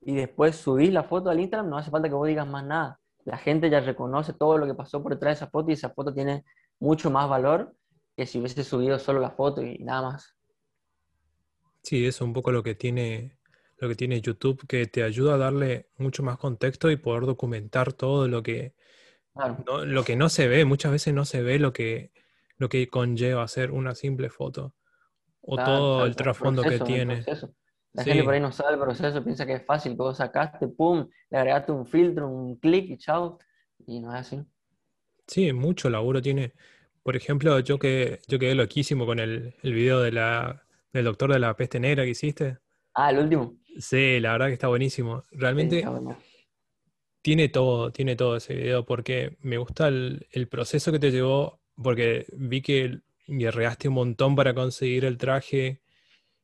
y 0.00 0.14
después 0.14 0.54
subís 0.54 0.92
la 0.92 1.02
foto 1.02 1.30
al 1.30 1.40
Instagram, 1.40 1.68
no 1.68 1.78
hace 1.78 1.90
falta 1.90 2.08
que 2.08 2.14
vos 2.14 2.28
digas 2.28 2.46
más 2.46 2.64
nada. 2.64 3.00
La 3.24 3.38
gente 3.38 3.68
ya 3.68 3.80
reconoce 3.80 4.34
todo 4.34 4.58
lo 4.58 4.66
que 4.66 4.74
pasó 4.74 5.02
por 5.02 5.14
detrás 5.14 5.30
de 5.30 5.44
esa 5.44 5.50
foto 5.50 5.70
y 5.70 5.74
esa 5.74 5.90
foto 5.90 6.14
tiene 6.14 6.44
mucho 6.78 7.10
más 7.10 7.28
valor 7.28 7.74
que 8.16 8.26
si 8.26 8.38
hubiese 8.38 8.62
subido 8.62 8.98
solo 8.98 9.18
la 9.18 9.30
foto 9.30 9.62
y 9.62 9.78
nada 9.78 10.02
más. 10.02 10.36
Sí, 11.82 12.06
eso 12.06 12.24
es 12.24 12.28
un 12.28 12.32
poco 12.32 12.52
lo 12.52 12.62
que 12.62 12.74
tiene, 12.74 13.38
lo 13.78 13.88
que 13.88 13.94
tiene 13.94 14.20
YouTube, 14.20 14.66
que 14.68 14.86
te 14.86 15.02
ayuda 15.02 15.34
a 15.34 15.38
darle 15.38 15.88
mucho 15.98 16.22
más 16.22 16.38
contexto 16.38 16.90
y 16.90 16.96
poder 16.96 17.26
documentar 17.26 17.92
todo 17.92 18.28
lo 18.28 18.42
que, 18.42 18.74
Claro, 19.34 19.64
no, 19.66 19.84
lo 19.84 20.04
que 20.04 20.16
no 20.16 20.28
se 20.28 20.48
ve. 20.48 20.64
Muchas 20.64 20.92
veces 20.92 21.12
no 21.12 21.24
se 21.24 21.42
ve 21.42 21.58
lo 21.58 21.72
que, 21.72 22.12
lo 22.56 22.68
que 22.68 22.88
conlleva 22.88 23.42
hacer 23.42 23.70
una 23.72 23.94
simple 23.94 24.30
foto 24.30 24.74
o 25.40 25.56
claro, 25.56 25.70
todo 25.70 25.94
claro, 25.96 26.06
el 26.06 26.16
trasfondo 26.16 26.62
que 26.62 26.78
tiene. 26.78 27.24
La 27.92 28.02
Sí. 28.02 28.10
gente 28.10 28.24
por 28.24 28.34
ahí 28.34 28.40
no 28.40 28.50
sabe 28.50 28.74
el 28.74 28.80
proceso, 28.80 29.22
piensa 29.22 29.46
que 29.46 29.52
es 29.54 29.64
fácil, 29.64 29.92
que 29.92 29.98
vos 29.98 30.16
sacaste, 30.16 30.66
pum, 30.66 31.08
le 31.30 31.38
agregaste 31.38 31.70
un 31.70 31.86
filtro, 31.86 32.28
un 32.28 32.56
clic 32.56 32.90
y 32.90 32.96
chao. 32.98 33.38
Y 33.86 34.00
no 34.00 34.12
es 34.12 34.20
así. 34.20 34.42
Sí, 35.28 35.52
mucho 35.52 35.88
laburo 35.90 36.20
tiene. 36.20 36.54
Por 37.04 37.14
ejemplo, 37.14 37.60
yo 37.60 37.78
que 37.78 38.20
yo 38.26 38.38
quedé 38.38 38.54
loquísimo 38.56 39.06
con 39.06 39.20
el, 39.20 39.54
el 39.62 39.72
video 39.74 40.00
de 40.00 40.10
la, 40.10 40.64
del 40.92 41.04
doctor 41.04 41.32
de 41.32 41.38
la 41.38 41.54
peste 41.54 41.78
negra 41.78 42.02
que 42.02 42.10
hiciste. 42.10 42.58
Ah, 42.94 43.10
el 43.10 43.18
último. 43.18 43.54
Sí, 43.78 44.18
la 44.20 44.32
verdad 44.32 44.46
que 44.46 44.54
está 44.54 44.68
buenísimo. 44.68 45.22
Sí, 45.22 45.36
Realmente 45.38 45.78
está 45.78 45.90
bueno. 45.90 46.16
Tiene 47.24 47.48
todo, 47.48 47.90
tiene 47.90 48.16
todo 48.16 48.36
ese 48.36 48.54
video, 48.54 48.84
porque 48.84 49.38
me 49.40 49.56
gusta 49.56 49.88
el, 49.88 50.26
el 50.30 50.46
proceso 50.46 50.92
que 50.92 50.98
te 50.98 51.10
llevó, 51.10 51.58
porque 51.82 52.26
vi 52.34 52.60
que 52.60 52.98
guerreaste 53.26 53.88
un 53.88 53.94
montón 53.94 54.36
para 54.36 54.52
conseguir 54.54 55.06
el 55.06 55.16
traje, 55.16 55.80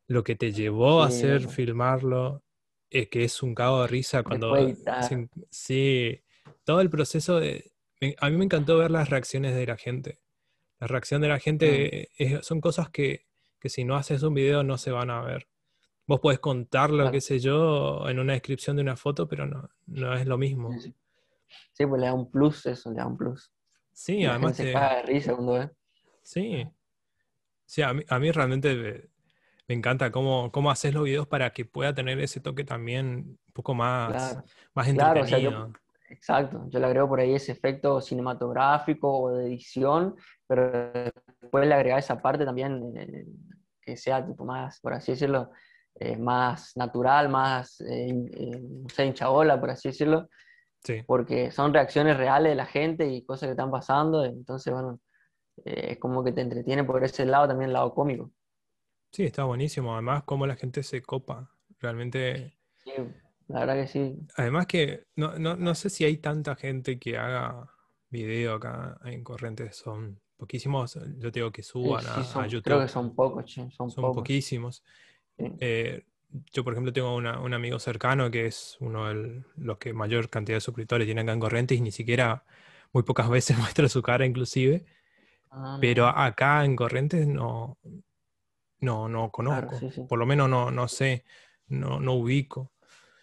lo 0.06 0.24
que 0.24 0.36
te 0.36 0.52
llevó 0.52 1.02
a 1.02 1.08
hacer, 1.08 1.42
filmarlo, 1.50 2.42
es 2.88 3.08
que 3.10 3.24
es 3.24 3.42
un 3.42 3.54
cago 3.54 3.82
de 3.82 3.88
risa 3.88 4.22
cuando... 4.22 4.48
Se- 5.02 5.28
sí, 5.50 6.22
todo 6.64 6.80
el 6.80 6.88
proceso 6.88 7.38
de... 7.38 7.72
A 8.18 8.30
mí 8.30 8.38
me 8.38 8.46
encantó 8.46 8.78
ver 8.78 8.90
las 8.90 9.10
reacciones 9.10 9.54
de 9.54 9.66
la 9.66 9.76
gente. 9.76 10.20
La 10.78 10.86
reacción 10.86 11.20
de 11.20 11.28
la 11.28 11.36
Mm. 11.36 11.40
gente 11.40 12.08
es- 12.16 12.46
son 12.46 12.62
cosas 12.62 12.88
que, 12.88 13.26
que 13.60 13.68
si 13.68 13.84
no 13.84 13.96
haces 13.96 14.22
un 14.22 14.32
video 14.32 14.62
no 14.62 14.78
se 14.78 14.90
van 14.92 15.10
a 15.10 15.20
ver. 15.20 15.46
Vos 16.10 16.18
podés 16.18 16.40
contarlo, 16.40 16.96
Claro. 17.04 17.12
qué 17.12 17.20
sé 17.20 17.38
yo, 17.38 18.08
en 18.08 18.18
una 18.18 18.32
descripción 18.32 18.74
de 18.74 18.82
una 18.82 18.96
foto, 18.96 19.28
pero 19.28 19.46
no, 19.46 19.70
no 19.86 20.12
es 20.14 20.26
lo 20.26 20.36
mismo. 20.38 20.72
Sí, 21.72 21.86
pues 21.86 22.00
le 22.00 22.08
da 22.08 22.14
un 22.14 22.28
plus 22.28 22.66
eso, 22.66 22.90
le 22.90 22.96
da 22.96 23.06
un 23.06 23.16
plus. 23.16 23.52
Sí, 23.92 24.16
Y 24.16 24.24
además 24.26 24.56
se 24.56 24.64
te- 24.64 24.72
caga 24.72 24.96
de 24.96 25.02
risa 25.02 25.34
cuando 25.34 25.52
ve. 25.52 25.70
Sí. 26.24 26.66
Sí, 27.64 27.82
a 27.82 27.92
mí, 27.94 28.02
a 28.08 28.18
mí 28.18 28.32
realmente 28.32 28.74
me, 28.74 29.04
me 29.68 29.74
encanta 29.76 30.10
cómo, 30.10 30.50
cómo 30.50 30.72
haces 30.72 30.92
los 30.92 31.04
videos 31.04 31.28
para 31.28 31.52
que 31.52 31.64
pueda 31.64 31.94
tener 31.94 32.18
ese 32.18 32.40
toque 32.40 32.64
también 32.64 33.06
un 33.06 33.38
poco 33.52 33.72
más, 33.74 34.10
Claro. 34.32 34.44
más 34.74 34.88
Claro, 34.92 35.20
o 35.22 35.26
sea, 35.26 35.38
entretenido. 35.38 35.68
yo- 35.68 35.72
Exacto, 36.08 36.66
yo 36.70 36.80
le 36.80 36.86
agrego 36.86 37.08
por 37.08 37.20
ahí 37.20 37.34
ese 37.34 37.52
efecto 37.52 38.00
cinematográfico 38.00 39.16
o 39.16 39.30
de 39.30 39.46
edición, 39.46 40.16
pero 40.48 40.92
después 41.40 41.68
le 41.68 41.72
agrega 41.72 41.98
esa 41.98 42.20
parte 42.20 42.44
también 42.44 42.92
eh, 42.96 43.26
que 43.80 43.96
sea 43.96 44.26
tipo 44.26 44.44
más, 44.44 44.80
por 44.80 44.92
así 44.92 45.12
decirlo, 45.12 45.52
eh, 46.00 46.16
más 46.18 46.76
natural, 46.76 47.30
más, 47.30 47.80
eh, 47.82 48.08
in- 48.08 48.30
eh, 48.34 48.60
no 48.62 48.90
sé, 48.90 49.06
hinchabola, 49.06 49.60
por 49.60 49.70
así 49.70 49.90
decirlo, 49.90 50.28
Sí, 50.84 51.04
porque 51.06 51.50
son 51.52 51.74
reacciones 51.74 52.16
reales 52.16 52.50
de 52.52 52.56
la 52.56 52.66
gente 52.66 53.06
y 53.08 53.24
cosas 53.24 53.48
que 53.48 53.52
están 53.52 53.70
pasando, 53.70 54.24
entonces, 54.24 54.72
bueno, 54.72 55.00
eh, 55.64 55.92
es 55.92 55.98
como 55.98 56.24
que 56.24 56.32
te 56.32 56.42
entretiene 56.42 56.84
por 56.84 57.04
ese 57.04 57.26
lado, 57.26 57.48
también 57.48 57.68
el 57.70 57.74
lado 57.74 57.94
cómico. 57.94 58.32
sí, 59.12 59.24
está 59.24 59.44
buenísimo. 59.44 59.92
Además, 59.94 60.24
cómo 60.24 60.46
la 60.46 60.56
gente 60.56 60.82
se 60.82 61.02
copa. 61.02 61.50
Realmente. 61.78 62.54
Sí, 62.84 62.92
la 63.48 63.60
verdad 63.60 63.74
que 63.74 63.86
sí. 63.86 64.16
Además 64.36 64.66
que 64.66 65.04
no, 65.16 65.38
no, 65.38 65.56
no 65.56 65.74
sé 65.74 65.90
si 65.90 66.04
hay 66.04 66.18
tanta 66.18 66.56
gente 66.56 66.98
que 66.98 67.16
haga 67.18 67.68
video 68.10 68.54
acá 68.54 68.98
en 69.04 69.24
Corrientes. 69.24 69.76
Son 69.76 70.20
poquísimos, 70.36 70.94
yo 71.18 71.30
te 71.32 71.40
digo 71.40 71.50
que 71.52 71.62
Sí, 71.62 71.70
suban 71.70 72.04
sí, 72.04 72.08
a, 72.10 72.20
a 72.20 72.24
son- 72.24 72.48
YouTube. 72.48 72.64
creo 72.64 72.80
que 72.80 72.88
son 72.88 73.14
pocos, 73.14 73.44
che, 73.44 73.70
son, 73.70 73.90
son 73.90 73.94
pocos. 73.94 74.14
poquísimos. 74.14 74.82
Eh, 75.60 76.04
yo, 76.52 76.62
por 76.64 76.72
ejemplo, 76.74 76.92
tengo 76.92 77.14
una- 77.16 77.40
un 77.40 77.54
amigo 77.54 77.78
cercano 77.78 78.30
que 78.30 78.46
es 78.46 78.76
uno 78.80 79.08
de 79.08 79.42
los 79.56 79.78
que 79.78 79.92
mayor 79.92 80.28
cantidad 80.30 80.56
de 80.56 80.60
suscriptores 80.60 81.06
tiene 81.06 81.22
acá 81.22 81.32
en 81.32 81.40
Corrientes 81.40 81.76
y 81.78 81.80
ni 81.80 81.90
siquiera 81.92 82.44
muy 82.92 83.02
pocas 83.02 83.28
veces 83.30 83.58
muestra 83.58 83.88
su 83.88 84.02
cara 84.02 84.26
inclusive. 84.26 84.84
Ah, 85.50 85.78
Pero 85.80 86.06
acá 86.06 86.64
en 86.64 86.76
Corrientes 86.76 87.26
no, 87.26 87.78
no, 88.80 89.08
no 89.08 89.30
Claro, 89.30 89.30
conozco. 89.30 89.78
sí, 89.78 89.90
sí. 89.90 90.02
Por 90.08 90.18
lo 90.18 90.26
menos 90.26 90.48
no, 90.48 90.70
no 90.70 90.88
sé, 90.88 91.24
no, 91.68 92.00
no 92.00 92.14
ubico. 92.14 92.72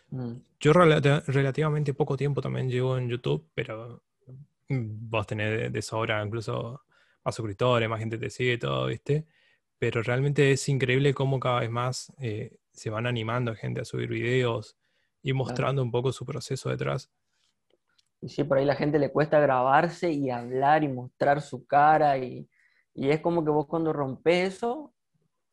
Mm. 0.09 0.33
Yo 0.59 0.73
relati- 0.73 1.23
relativamente 1.27 1.93
poco 1.93 2.17
tiempo 2.17 2.41
también 2.41 2.69
llevo 2.69 2.97
en 2.97 3.09
YouTube, 3.09 3.49
pero 3.53 4.03
mm, 4.69 5.09
vos 5.09 5.27
tenés 5.27 5.51
de, 5.51 5.69
de 5.69 5.81
sobra 5.81 6.23
incluso 6.23 6.81
más 7.23 7.35
suscriptores, 7.35 7.87
más 7.89 7.99
gente 7.99 8.17
te 8.17 8.29
sigue, 8.29 8.57
todo, 8.57 8.87
¿viste? 8.87 9.25
Pero 9.79 10.01
realmente 10.01 10.51
es 10.51 10.67
increíble 10.69 11.13
cómo 11.13 11.39
cada 11.39 11.59
vez 11.59 11.69
más 11.69 12.11
eh, 12.19 12.57
se 12.71 12.89
van 12.89 13.05
animando 13.05 13.55
gente 13.55 13.81
a 13.81 13.85
subir 13.85 14.09
videos 14.09 14.77
y 15.21 15.33
mostrando 15.33 15.83
un 15.83 15.91
poco 15.91 16.11
su 16.11 16.25
proceso 16.25 16.69
detrás. 16.69 17.09
Y 18.21 18.29
sí, 18.29 18.43
por 18.43 18.57
ahí 18.57 18.65
la 18.65 18.75
gente 18.75 18.97
le 18.99 19.11
cuesta 19.11 19.39
grabarse 19.39 20.11
y 20.11 20.29
hablar 20.31 20.83
y 20.83 20.87
mostrar 20.87 21.41
su 21.41 21.65
cara 21.67 22.17
y, 22.17 22.49
y 22.95 23.09
es 23.09 23.21
como 23.21 23.43
que 23.43 23.51
vos 23.51 23.67
cuando 23.67 23.93
rompes 23.93 24.55
eso, 24.55 24.93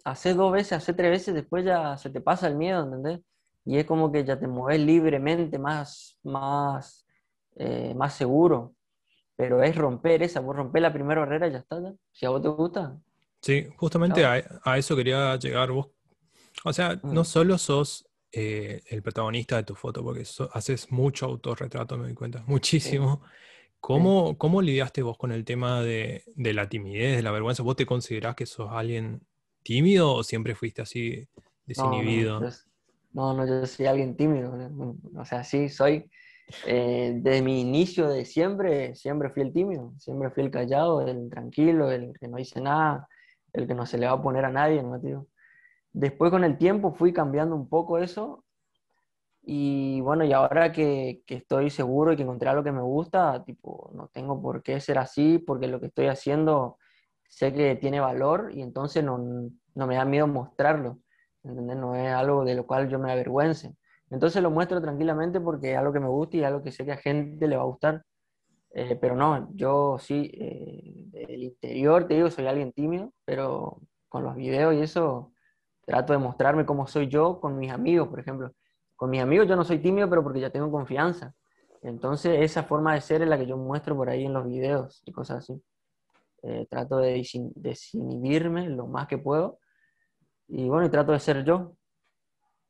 haces 0.04 0.36
dos 0.36 0.52
veces, 0.52 0.72
haces 0.74 0.96
tres 0.96 1.10
veces, 1.10 1.34
después 1.34 1.64
ya 1.64 1.96
se 1.98 2.10
te 2.10 2.20
pasa 2.20 2.48
el 2.48 2.56
miedo, 2.56 2.84
¿entendés? 2.84 3.20
Y 3.64 3.78
es 3.78 3.86
como 3.86 4.12
que 4.12 4.24
ya 4.24 4.38
te 4.38 4.46
mueves 4.46 4.80
libremente, 4.80 5.58
más, 5.58 6.18
más, 6.22 7.06
eh, 7.56 7.94
más 7.94 8.14
seguro. 8.14 8.74
Pero 9.36 9.62
es 9.62 9.76
romper 9.76 10.22
esa, 10.22 10.40
vos 10.40 10.56
romper 10.56 10.82
la 10.82 10.92
primera 10.92 11.20
barrera 11.22 11.48
y 11.48 11.52
ya 11.52 11.58
está, 11.58 11.80
Si 12.12 12.26
a 12.26 12.30
vos 12.30 12.42
te 12.42 12.48
gusta. 12.48 12.98
Sí, 13.44 13.66
justamente 13.76 14.24
a, 14.24 14.78
eso 14.78 14.96
quería 14.96 15.36
llegar 15.36 15.70
vos. 15.70 15.88
O 16.64 16.72
sea, 16.72 16.98
no 17.02 17.20
mm. 17.20 17.24
solo 17.26 17.58
sos 17.58 18.08
eh, 18.32 18.80
el 18.88 19.02
protagonista 19.02 19.56
de 19.56 19.64
tu 19.64 19.74
foto, 19.74 20.02
porque 20.02 20.24
haces 20.54 20.90
mucho 20.90 21.26
autorretrato, 21.26 21.98
me 21.98 22.04
doy 22.04 22.14
cuenta, 22.14 22.42
muchísimo. 22.46 23.20
¿Cómo, 23.80 24.38
¿Cómo, 24.38 24.62
lidiaste 24.62 25.02
vos 25.02 25.18
con 25.18 25.30
el 25.30 25.44
tema 25.44 25.82
de, 25.82 26.24
de, 26.36 26.54
la 26.54 26.70
timidez, 26.70 27.16
de 27.16 27.22
la 27.22 27.32
vergüenza? 27.32 27.62
¿Vos 27.62 27.76
te 27.76 27.84
considerás 27.84 28.34
que 28.34 28.46
sos 28.46 28.70
alguien 28.72 29.20
tímido 29.62 30.14
o 30.14 30.24
siempre 30.24 30.54
fuiste 30.54 30.80
así 30.80 31.28
desinhibido? 31.66 32.40
No, 33.12 33.34
no, 33.34 33.46
yo, 33.46 33.66
soy 33.66 33.84
alguien 33.84 34.16
tímido. 34.16 34.54
O 35.18 35.24
sea, 35.26 35.44
sí, 35.44 35.68
soy. 35.68 36.10
Eh, 36.66 37.12
desde 37.16 37.42
mi 37.42 37.60
inicio 37.60 38.08
de 38.08 38.24
siempre, 38.24 38.94
siempre 38.94 39.28
fui 39.28 39.42
el 39.42 39.52
tímido, 39.52 39.92
siempre 39.98 40.30
fui 40.30 40.44
el 40.44 40.50
callado, 40.50 41.06
el 41.06 41.28
tranquilo, 41.28 41.90
el 41.90 42.14
que 42.18 42.26
no 42.26 42.38
dice 42.38 42.62
nada, 42.62 43.06
el 43.54 43.66
que 43.66 43.74
no 43.74 43.86
se 43.86 43.98
le 43.98 44.06
va 44.06 44.12
a 44.12 44.22
poner 44.22 44.44
a 44.44 44.50
nadie, 44.50 44.82
¿no, 44.82 45.00
tío? 45.00 45.26
Después 45.92 46.30
con 46.30 46.44
el 46.44 46.58
tiempo 46.58 46.92
fui 46.92 47.12
cambiando 47.12 47.56
un 47.56 47.68
poco 47.68 47.98
eso 47.98 48.44
y 49.46 50.00
bueno, 50.00 50.24
y 50.24 50.32
ahora 50.32 50.72
que, 50.72 51.22
estoy 51.26 51.70
seguro 51.70 52.12
y 52.12 52.16
que 52.16 52.22
encontré 52.22 52.48
algo 52.48 52.64
que 52.64 52.72
me 52.72 52.80
gusta, 52.82 53.44
tipo, 53.44 53.90
no 53.94 54.08
tengo 54.08 54.40
por 54.40 54.62
qué 54.62 54.80
ser 54.80 54.98
así, 54.98 55.38
porque 55.38 55.68
lo 55.68 55.80
que 55.80 55.86
estoy 55.86 56.06
haciendo 56.06 56.78
sé 57.28 57.52
que 57.52 57.76
tiene 57.76 58.00
valor 58.00 58.50
y 58.54 58.62
entonces 58.62 59.04
no, 59.04 59.18
no 59.74 59.86
me 59.86 59.96
da 59.96 60.04
miedo 60.06 60.26
mostrarlo, 60.26 61.00
¿entendés? 61.42 61.76
No 61.76 61.94
es 61.94 62.10
algo 62.12 62.44
de 62.44 62.54
lo 62.54 62.66
cual 62.66 62.88
yo 62.88 62.98
me 62.98 63.12
avergüence. 63.12 63.76
Entonces 64.10 64.42
lo 64.42 64.50
muestro 64.50 64.80
tranquilamente 64.80 65.40
porque 65.40 65.72
es 65.72 65.78
algo 65.78 65.92
que 65.92 66.00
me 66.00 66.08
gusta 66.08 66.36
y 66.36 66.40
es 66.40 66.46
algo 66.46 66.62
que 66.62 66.72
sé 66.72 66.84
que 66.84 66.92
a 66.92 66.96
gente 66.96 67.46
le 67.46 67.56
va 67.56 67.62
a 67.62 67.66
gustar. 67.66 68.04
Eh, 68.74 68.98
pero 69.00 69.16
no, 69.16 69.48
yo 69.54 69.98
sí, 69.98 70.30
eh, 70.34 70.92
del 71.06 71.44
interior 71.44 72.06
te 72.06 72.14
digo, 72.14 72.30
soy 72.30 72.46
alguien 72.46 72.72
tímido, 72.72 73.12
pero 73.24 73.80
con 74.08 74.24
los 74.24 74.34
videos 74.34 74.74
y 74.74 74.80
eso 74.80 75.32
trato 75.86 76.12
de 76.12 76.18
mostrarme 76.18 76.66
cómo 76.66 76.86
soy 76.86 77.08
yo 77.08 77.40
con 77.40 77.56
mis 77.56 77.70
amigos, 77.70 78.08
por 78.08 78.20
ejemplo 78.20 78.52
con 78.96 79.10
mis 79.10 79.20
amigos 79.20 79.48
yo 79.48 79.56
no 79.56 79.64
soy 79.64 79.78
tímido, 79.78 80.08
pero 80.08 80.22
porque 80.22 80.40
ya 80.40 80.50
tengo 80.50 80.70
confianza. 80.70 81.34
Entonces, 81.82 82.40
esa 82.40 82.62
forma 82.62 82.94
de 82.94 83.00
ser 83.00 83.22
es 83.22 83.28
la 83.28 83.36
que 83.36 83.46
yo 83.46 83.56
muestro 83.56 83.94
por 83.94 84.08
ahí 84.08 84.24
en 84.24 84.32
los 84.32 84.46
videos 84.46 85.02
y 85.04 85.12
cosas 85.12 85.38
así. 85.38 85.62
Eh, 86.42 86.66
trato 86.70 86.98
de 86.98 87.22
desinhibirme 87.56 88.68
lo 88.68 88.86
más 88.86 89.06
que 89.06 89.18
puedo. 89.18 89.58
Y 90.48 90.68
bueno, 90.68 90.86
y 90.86 90.90
trato 90.90 91.12
de 91.12 91.20
ser 91.20 91.44
yo. 91.44 91.76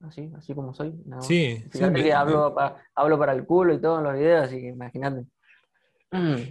Así, 0.01 0.31
así 0.37 0.55
como 0.55 0.75
soy. 0.75 0.93
Sí. 1.21 1.65
Fíjate 1.71 2.03
que 2.03 2.13
hablo, 2.13 2.55
hablo 2.95 3.19
para 3.19 3.33
el 3.33 3.47
culo 3.47 3.73
y 3.75 3.81
todo 3.81 3.99
en 3.99 4.05
los 4.05 4.15
videos, 4.15 4.45
así 4.45 4.61
que 4.61 4.69
imagínate. 4.69 5.25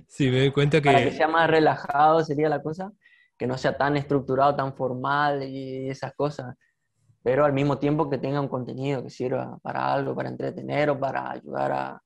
Sí, 0.07 0.29
me 0.29 0.39
doy 0.39 0.51
cuenta 0.51 0.81
que... 0.81 0.91
Para 0.91 1.03
que 1.03 1.11
sea 1.11 1.27
más 1.27 1.49
relajado 1.49 2.23
sería 2.23 2.49
la 2.49 2.61
cosa, 2.61 2.91
que 3.37 3.47
no 3.47 3.57
sea 3.57 3.77
tan 3.77 3.95
estructurado, 3.95 4.55
tan 4.55 4.75
formal 4.75 5.43
y 5.43 5.89
esas 5.89 6.13
cosas 6.15 6.55
pero 7.23 7.45
al 7.45 7.53
mismo 7.53 7.79
tiempo 7.79 8.09
que 8.09 8.17
tenga 8.17 8.41
un 8.41 8.49
contenido 8.49 9.01
que 9.01 9.09
sirva 9.09 9.57
para 9.63 9.93
algo, 9.93 10.13
para 10.13 10.29
entretener 10.29 10.89
o 10.89 10.99
para 10.99 11.31
ayudar 11.31 11.71
a, 11.71 12.03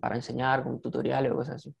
para 0.00 0.16
enseñar 0.16 0.64
con 0.64 0.80
tutoriales 0.80 1.30
o 1.30 1.36
cosas 1.36 1.56
así. 1.56 1.74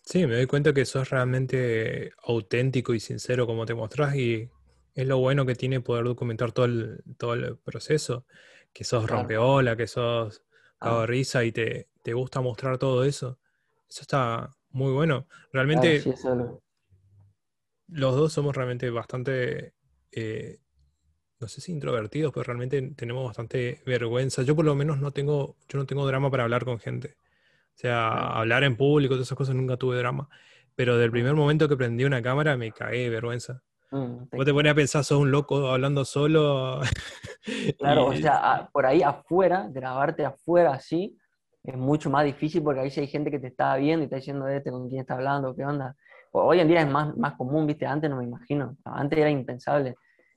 Sí, 0.00 0.26
me 0.26 0.34
doy 0.34 0.46
cuenta 0.46 0.72
que 0.72 0.84
sos 0.86 1.10
realmente 1.10 2.12
auténtico 2.24 2.94
y 2.94 3.00
sincero 3.00 3.46
como 3.46 3.66
te 3.66 3.74
mostrás 3.74 4.14
y 4.16 4.50
es 4.94 5.06
lo 5.06 5.18
bueno 5.18 5.44
que 5.44 5.54
tiene 5.54 5.80
poder 5.80 6.04
documentar 6.04 6.52
todo 6.52 6.66
el, 6.66 7.02
todo 7.18 7.34
el 7.34 7.58
proceso, 7.58 8.26
que 8.72 8.84
sos 8.84 9.08
rompeola, 9.08 9.76
que 9.76 9.86
sos 9.86 10.42
cago 10.78 11.02
de 11.02 11.06
risa 11.06 11.44
y 11.44 11.52
te, 11.52 11.88
te, 12.02 12.12
gusta 12.14 12.40
mostrar 12.40 12.78
todo 12.78 13.04
eso. 13.04 13.38
Eso 13.88 14.02
está 14.02 14.50
muy 14.70 14.92
bueno. 14.92 15.26
Realmente 15.52 16.02
los 17.88 18.16
dos 18.16 18.32
somos 18.32 18.56
realmente 18.56 18.90
bastante 18.90 19.74
eh, 20.10 20.58
no 21.40 21.48
sé 21.48 21.60
si 21.60 21.72
introvertidos, 21.72 22.32
pero 22.32 22.44
realmente 22.44 22.80
tenemos 22.96 23.26
bastante 23.26 23.82
vergüenza. 23.84 24.42
Yo 24.42 24.56
por 24.56 24.64
lo 24.64 24.74
menos 24.74 24.98
no 24.98 25.10
tengo, 25.10 25.56
yo 25.68 25.78
no 25.78 25.86
tengo 25.86 26.06
drama 26.06 26.30
para 26.30 26.44
hablar 26.44 26.64
con 26.64 26.78
gente. 26.78 27.16
O 27.74 27.76
sea, 27.76 28.08
hablar 28.08 28.64
en 28.64 28.76
público, 28.76 29.14
todas 29.14 29.28
esas 29.28 29.36
cosas 29.36 29.54
nunca 29.54 29.76
tuve 29.76 29.98
drama. 29.98 30.28
Pero 30.74 30.96
del 30.96 31.10
primer 31.10 31.34
momento 31.34 31.68
que 31.68 31.76
prendí 31.76 32.04
una 32.04 32.22
cámara 32.22 32.56
me 32.56 32.72
cagué 32.72 33.00
de 33.00 33.10
vergüenza. 33.10 33.62
Mm, 33.90 34.24
Vos 34.32 34.44
te 34.44 34.52
pones 34.52 34.72
a 34.72 34.74
pensar, 34.74 35.04
sos 35.04 35.18
un 35.18 35.30
loco 35.30 35.68
hablando 35.68 36.04
solo. 36.04 36.80
Claro, 37.78 38.06
o 38.06 38.14
sea, 38.14 38.70
por 38.72 38.86
ahí 38.86 39.02
afuera, 39.02 39.68
grabarte 39.70 40.24
afuera 40.24 40.72
así, 40.72 41.14
es 41.64 41.76
mucho 41.76 42.10
más 42.10 42.24
difícil 42.24 42.62
porque 42.62 42.80
ahí 42.80 42.90
sí 42.90 43.00
hay 43.00 43.08
gente 43.08 43.30
que 43.30 43.40
te 43.40 43.48
está 43.48 43.76
viendo 43.76 44.02
y 44.02 44.04
está 44.04 44.16
diciendo, 44.16 44.46
este, 44.48 44.70
con 44.70 44.88
quién 44.88 45.00
está 45.00 45.14
hablando, 45.14 45.56
qué 45.56 45.64
onda. 45.64 45.96
Hoy 46.32 46.60
en 46.60 46.68
día 46.68 46.80
es 46.80 46.88
más, 46.88 47.16
más 47.16 47.34
común, 47.34 47.66
viste, 47.66 47.86
antes 47.86 48.10
no 48.10 48.16
me 48.16 48.24
imagino, 48.24 48.76
antes 48.84 49.18
era 49.18 49.30
impensable 49.30 49.96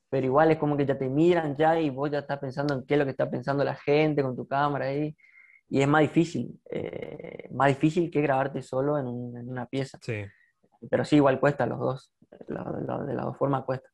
pero 0.09 0.25
igual 0.25 0.51
es 0.51 0.57
como 0.57 0.77
que 0.77 0.85
ya 0.85 0.97
te 0.97 1.09
miran 1.09 1.55
ya 1.55 1.79
y 1.79 1.89
vos 1.89 2.09
ya 2.09 2.19
estás 2.19 2.39
pensando 2.39 2.73
en 2.73 2.85
qué 2.85 2.93
es 2.93 2.99
lo 2.99 3.05
que 3.05 3.11
está 3.11 3.29
pensando 3.29 3.63
la 3.63 3.75
gente 3.75 4.23
con 4.23 4.35
tu 4.35 4.47
cámara 4.47 4.85
ahí. 4.85 5.15
Y 5.69 5.81
es 5.81 5.87
más 5.87 6.01
difícil, 6.01 6.61
eh, 6.69 7.49
más 7.51 7.67
difícil 7.67 8.09
que 8.09 8.21
grabarte 8.21 8.61
solo 8.61 8.97
en, 8.97 9.07
una 9.07 9.65
pieza. 9.65 9.99
Sí. 10.01 10.23
Pero 10.89 11.03
sí, 11.03 11.17
igual 11.17 11.41
cuesta 11.41 11.65
los 11.65 11.79
dos, 11.79 12.13
de 12.47 13.13
las 13.13 13.25
dos 13.25 13.37
formas 13.37 13.63
cuesta. 13.63 13.89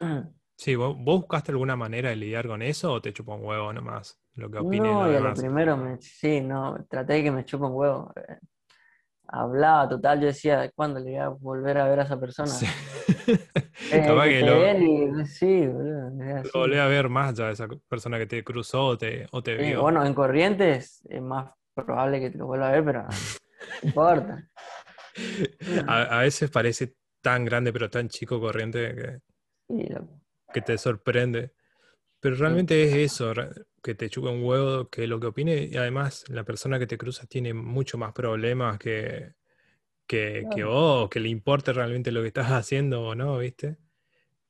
Sí, 0.54 0.76
¿vos, 0.76 0.94
buscaste 0.96 1.50
alguna 1.50 1.74
manera 1.74 2.10
de 2.10 2.16
lidiar 2.16 2.46
con 2.46 2.62
eso 2.62 2.92
o 2.92 3.02
te 3.02 3.12
chupa 3.12 3.34
un 3.34 3.44
huevo 3.44 3.72
nomás? 3.72 4.21
Lo 4.34 4.50
que 4.50 4.58
opinen 4.58 4.92
no, 4.92 5.06
lo 5.06 5.34
primero, 5.34 5.76
me, 5.76 6.00
sí, 6.00 6.40
no, 6.40 6.84
traté 6.88 7.14
de 7.14 7.24
que 7.24 7.30
me 7.30 7.44
chupa 7.44 7.66
un 7.66 7.74
huevo. 7.74 8.12
Eh, 8.16 8.38
hablaba 9.28 9.88
total, 9.88 10.20
yo 10.20 10.26
decía, 10.26 10.70
¿cuándo 10.74 11.00
le 11.00 11.10
voy 11.10 11.18
a 11.18 11.28
volver 11.28 11.78
a 11.78 11.88
ver 11.88 12.00
a 12.00 12.02
esa 12.04 12.18
persona? 12.18 12.48
Sí. 12.48 12.66
Eh, 13.92 14.02
que 14.02 14.42
lo, 14.42 15.26
sí, 15.26 15.66
volví 16.54 16.78
a 16.78 16.86
ver 16.86 17.08
más 17.08 17.34
ya 17.34 17.50
esa 17.50 17.68
persona 17.88 18.18
que 18.18 18.26
te 18.26 18.42
cruzó 18.42 18.86
o 18.86 18.98
te, 18.98 19.26
o 19.32 19.42
te 19.42 19.56
vio. 19.56 19.82
Bueno, 19.82 20.04
en 20.04 20.14
Corrientes 20.14 21.02
es 21.08 21.20
más 21.20 21.52
probable 21.74 22.20
que 22.20 22.30
te 22.30 22.38
lo 22.38 22.46
vuelva 22.46 22.68
a 22.68 22.72
ver, 22.72 22.84
pero 22.84 23.02
no 23.02 23.08
importa. 23.82 24.48
A, 25.88 26.20
veces 26.20 26.50
parece 26.50 26.94
tan 27.20 27.44
grande 27.44 27.70
pero 27.70 27.90
tan 27.90 28.08
chico 28.08 28.40
Corriente 28.40 29.20
que, 29.68 29.96
que 30.54 30.62
te 30.62 30.78
sorprende. 30.78 31.52
Pero 32.22 32.36
realmente 32.36 32.84
es 32.84 32.94
eso, 32.94 33.32
que 33.82 33.96
te 33.96 34.08
chupa 34.08 34.30
un 34.30 34.44
huevo, 34.44 34.88
que 34.88 35.08
lo 35.08 35.18
que 35.18 35.26
opine, 35.26 35.68
y 35.68 35.76
además 35.76 36.24
la 36.28 36.44
persona 36.44 36.78
que 36.78 36.86
te 36.86 36.96
cruza 36.96 37.26
tiene 37.26 37.52
mucho 37.52 37.98
más 37.98 38.12
problemas 38.12 38.78
que, 38.78 39.32
que, 40.06 40.46
que 40.54 40.62
vos, 40.62 41.10
que 41.10 41.18
le 41.18 41.28
importe 41.28 41.72
realmente 41.72 42.12
lo 42.12 42.20
que 42.20 42.28
estás 42.28 42.52
haciendo 42.52 43.02
o 43.02 43.16
no, 43.16 43.38
¿viste? 43.38 43.76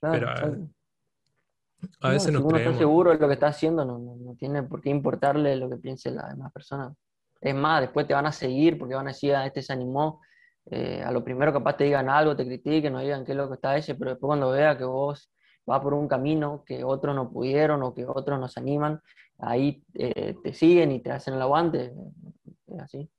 Pero 0.01 0.29
a, 0.29 2.11
veces 2.11 2.31
no, 2.31 2.41
si 2.41 2.45
uno 2.45 2.59
está 2.59 2.75
seguro 2.77 3.11
de 3.11 3.17
lo 3.17 3.27
que 3.27 3.33
está 3.33 3.47
haciendo, 3.47 3.87
no, 3.87 3.99
no, 3.99 4.35
tiene 4.35 4.65
por 4.65 4.83
qué 4.83 4.91
importarle 4.91 5.57
lo 5.57 5.71
que 5.71 5.79
piense 5.79 6.11
la 6.11 6.29
demás 6.29 6.53
persona. 6.53 6.95
Es 7.41 7.55
más, 7.55 7.81
después 7.81 8.07
te 8.07 8.13
van 8.13 8.27
a 8.27 8.33
seguir 8.33 8.79
porque 8.79 8.95
van 8.95 9.07
a 9.07 9.13
decir, 9.13 9.35
ah, 9.35 9.47
este 9.47 9.63
se 9.63 9.73
animó. 9.73 10.21
Eh, 10.67 11.03
a 11.03 11.11
lo 11.11 11.25
primero 11.25 11.55
capaz 11.55 11.79
te 11.79 11.85
digan 11.85 12.11
algo, 12.11 12.37
te 12.37 12.45
critiquen, 12.45 12.93
no 12.93 13.01
digan 13.01 13.25
qué 13.25 13.33
es 13.33 13.39
lo 13.39 13.49
que 13.49 13.55
está 13.55 13.79
ese, 13.79 13.95
pero 13.95 14.11
después 14.11 14.29
cuando 14.29 14.51
vea 14.51 14.77
que 14.77 14.85
vos 14.85 15.33
vas 15.67 15.81
por 15.81 15.95
un 15.95 16.09
camino 16.09 16.65
que 16.67 16.85
otros 16.85 17.15
no 17.15 17.31
pudieron 17.31 17.83
o 17.83 17.95
que 17.95 18.05
otros 18.07 18.39
nos 18.39 18.57
animan, 18.57 19.01
ahí 19.39 19.83
eh, 19.95 20.35
te 20.43 20.53
siguen 20.53 20.93
y 20.93 21.01
te 21.01 21.11
hacen 21.11 21.35
el 21.35 21.43
aguante. 21.43 21.93
Es 22.67 22.81
así. 22.81 23.11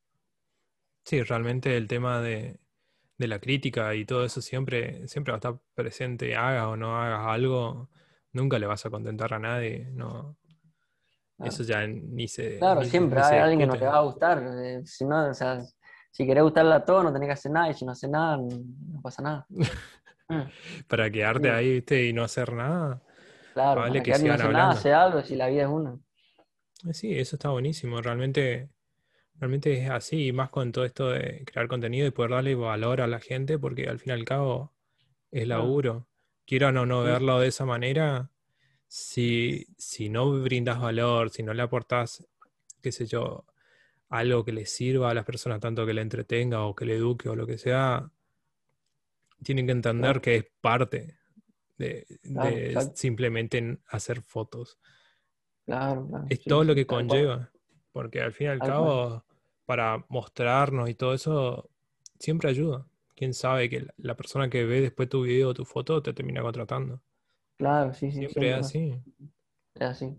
Sí, 1.04 1.22
realmente 1.22 1.76
el 1.76 1.88
tema 1.88 2.22
de, 2.22 2.60
la 3.18 3.40
crítica 3.40 3.96
y 3.96 4.04
todo 4.04 4.26
eso 4.26 4.42
siempre, 4.42 5.08
siempre 5.08 5.32
va 5.32 5.36
a 5.36 5.40
estar 5.40 5.60
presente, 5.74 6.36
hagas 6.36 6.66
o 6.66 6.76
no 6.76 6.98
hagas 7.02 7.26
algo, 7.28 7.90
nunca 8.34 8.60
le 8.60 8.66
vas 8.66 8.86
a 8.86 8.90
contentar 8.90 9.34
a 9.34 9.40
nadie, 9.40 9.90
no. 9.92 10.38
Eso 11.40 11.64
ya 11.64 11.86
ni 11.88 12.28
se. 12.28 12.58
Claro, 12.60 12.84
siempre 12.84 13.22
hay 13.22 13.40
alguien 13.40 13.60
que 13.60 13.68
no 13.68 13.78
te 13.78 13.86
va 13.86 13.98
a 13.98 14.02
gustar. 14.02 14.44
Eh, 14.62 14.82
si 14.86 15.04
no, 15.04 15.30
o 15.30 15.34
sea, 15.34 15.62
si 16.12 16.26
querés 16.26 16.44
gustarle 16.44 16.74
a 16.74 16.86
todos, 16.86 17.04
no 17.04 17.12
tenés 17.12 17.28
que 17.28 17.34
hacer 17.34 17.52
nada, 17.52 17.70
y 17.70 17.74
si 17.74 17.86
no 17.86 17.92
haces 17.92 18.10
nada, 18.10 18.38
no 18.38 19.02
pasa 19.02 19.22
nada. 19.22 19.48
Para 20.88 21.10
quedarte 21.10 21.50
ahí, 21.50 21.74
¿viste? 21.74 22.06
Y 22.06 22.14
no 22.14 22.24
hacer 22.24 22.54
nada. 22.54 23.02
Claro, 23.54 23.82
vale 23.82 24.02
que 24.02 24.12
no 24.12 24.34
hacer 24.34 24.52
nada, 24.52 24.72
hacer 24.72 24.94
algo, 24.94 25.22
si 25.22 25.36
la 25.36 25.48
vida 25.48 25.64
es 25.64 25.70
una. 25.70 26.00
Eh, 26.88 26.94
sí, 26.94 27.18
eso 27.18 27.36
está 27.36 27.50
buenísimo. 27.50 28.02
Realmente, 28.02 28.70
realmente 29.36 29.84
es 29.84 29.90
así, 29.90 30.28
y 30.28 30.32
más 30.32 30.50
con 30.50 30.72
todo 30.72 30.86
esto 30.86 31.10
de 31.10 31.44
crear 31.46 31.68
contenido 31.68 32.08
y 32.08 32.12
poder 32.12 32.32
darle 32.32 32.56
valor 32.56 33.02
a 33.02 33.08
la 33.08 33.20
gente, 33.20 33.60
porque 33.60 33.88
al 33.88 34.00
fin 34.00 34.10
y 34.10 34.14
al 34.14 34.26
cabo 34.26 34.74
es 35.32 35.48
laburo. 35.48 36.08
Quiero 36.46 36.72
no, 36.72 36.86
no 36.86 37.04
verlo 37.04 37.40
de 37.40 37.48
esa 37.48 37.66
manera, 37.66 38.30
si, 38.88 39.66
si 39.78 40.10
no 40.10 40.30
brindas 40.42 40.80
valor, 40.80 41.30
si 41.30 41.42
no 41.42 41.54
le 41.54 41.62
aportas, 41.62 42.28
qué 42.82 42.92
sé 42.92 43.06
yo, 43.06 43.46
algo 44.10 44.44
que 44.44 44.52
le 44.52 44.66
sirva 44.66 45.10
a 45.10 45.14
las 45.14 45.26
personas, 45.26 45.60
tanto 45.60 45.86
que 45.86 45.94
le 45.94 46.02
entretenga 46.02 46.64
o 46.64 46.76
que 46.76 46.86
le 46.86 46.98
eduque 46.98 47.30
o 47.30 47.36
lo 47.36 47.48
que 47.48 47.58
sea, 47.58 48.12
tienen 49.44 49.66
que 49.66 49.72
entender 49.74 50.22
que 50.22 50.36
es 50.38 50.46
parte 50.62 51.18
de, 51.78 52.06
Claro, 52.22 52.50
de 52.50 52.66
exacto. 52.68 52.94
simplemente 52.96 53.80
hacer 53.88 54.22
fotos. 54.22 54.80
Claro, 55.66 56.08
claro. 56.08 56.26
Es 56.30 56.40
Sí, 56.42 56.50
todo 56.50 56.64
lo 56.64 56.76
que 56.76 56.86
conlleva, 56.86 57.52
porque 57.92 58.22
al 58.22 58.34
fin 58.34 58.48
y 58.48 58.50
al 58.50 58.60
cabo, 58.60 59.24
para 59.66 60.06
mostrarnos 60.10 60.90
y 60.90 60.96
todo 60.96 61.14
eso, 61.14 61.70
siempre 62.20 62.50
ayuda. 62.50 62.88
Quién 63.16 63.34
sabe 63.34 63.70
que 63.70 63.88
la- 63.98 64.16
persona 64.16 64.50
que 64.50 64.66
ve 64.66 64.82
después 64.82 65.08
tu 65.10 65.24
video 65.24 65.50
o 65.50 65.54
tu 65.54 65.66
foto 65.66 66.02
te 66.02 66.14
termina 66.14 66.42
contratando. 66.42 67.02
Claro, 67.58 67.94
sí, 67.94 68.12
sí, 68.12 68.18
Siempre 68.20 68.50
es 68.50 68.56
así, 68.56 69.00
Es 69.76 69.82
así, 69.82 70.18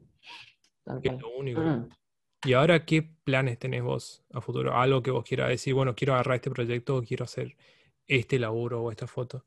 tal 0.85 1.01
es 1.03 1.21
lo 1.21 1.37
único. 1.37 1.61
¿Y 2.45 2.53
ahora 2.53 2.85
qué 2.85 3.03
planes 3.03 3.59
tenés 3.59 3.83
vos 3.83 4.25
a 4.33 4.41
futuro? 4.41 4.77
Algo 4.77 5.03
que 5.03 5.11
vos 5.11 5.25
quieras 5.25 5.49
decir, 5.49 5.75
bueno, 5.75 5.95
quiero 5.95 6.15
agarrar 6.15 6.37
este 6.37 6.51
proyecto 6.51 6.97
o 6.97 7.03
quiero 7.03 7.25
hacer 7.25 7.57
este 8.07 8.39
laburo 8.39 8.83
o 8.83 8.91
esta 8.91 9.07
foto. 9.07 9.45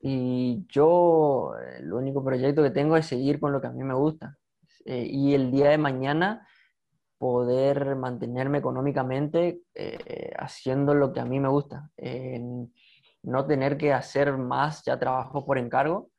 Y 0.00 0.66
yo, 0.68 1.52
el 1.78 1.92
único 1.92 2.24
proyecto 2.24 2.62
que 2.62 2.70
tengo 2.70 2.96
es 2.96 3.06
seguir 3.06 3.38
con 3.38 3.52
lo 3.52 3.60
que 3.60 3.66
a 3.66 3.72
mí 3.72 3.84
me 3.84 3.94
gusta. 3.94 4.38
Eh, 4.84 5.06
y 5.10 5.34
el 5.34 5.50
día 5.50 5.70
de 5.70 5.78
mañana 5.78 6.46
poder 7.18 7.96
mantenerme 7.96 8.58
económicamente 8.58 9.60
eh, 9.74 10.32
haciendo 10.38 10.94
lo 10.94 11.12
que 11.12 11.20
a 11.20 11.26
mí 11.26 11.38
me 11.38 11.48
gusta. 11.48 11.90
Eh, 11.98 12.40
no 13.22 13.46
tener 13.46 13.76
que 13.76 13.92
hacer 13.92 14.38
más 14.38 14.82
ya 14.84 14.98
trabajo 14.98 15.44
por 15.44 15.58
encargo, 15.58 16.10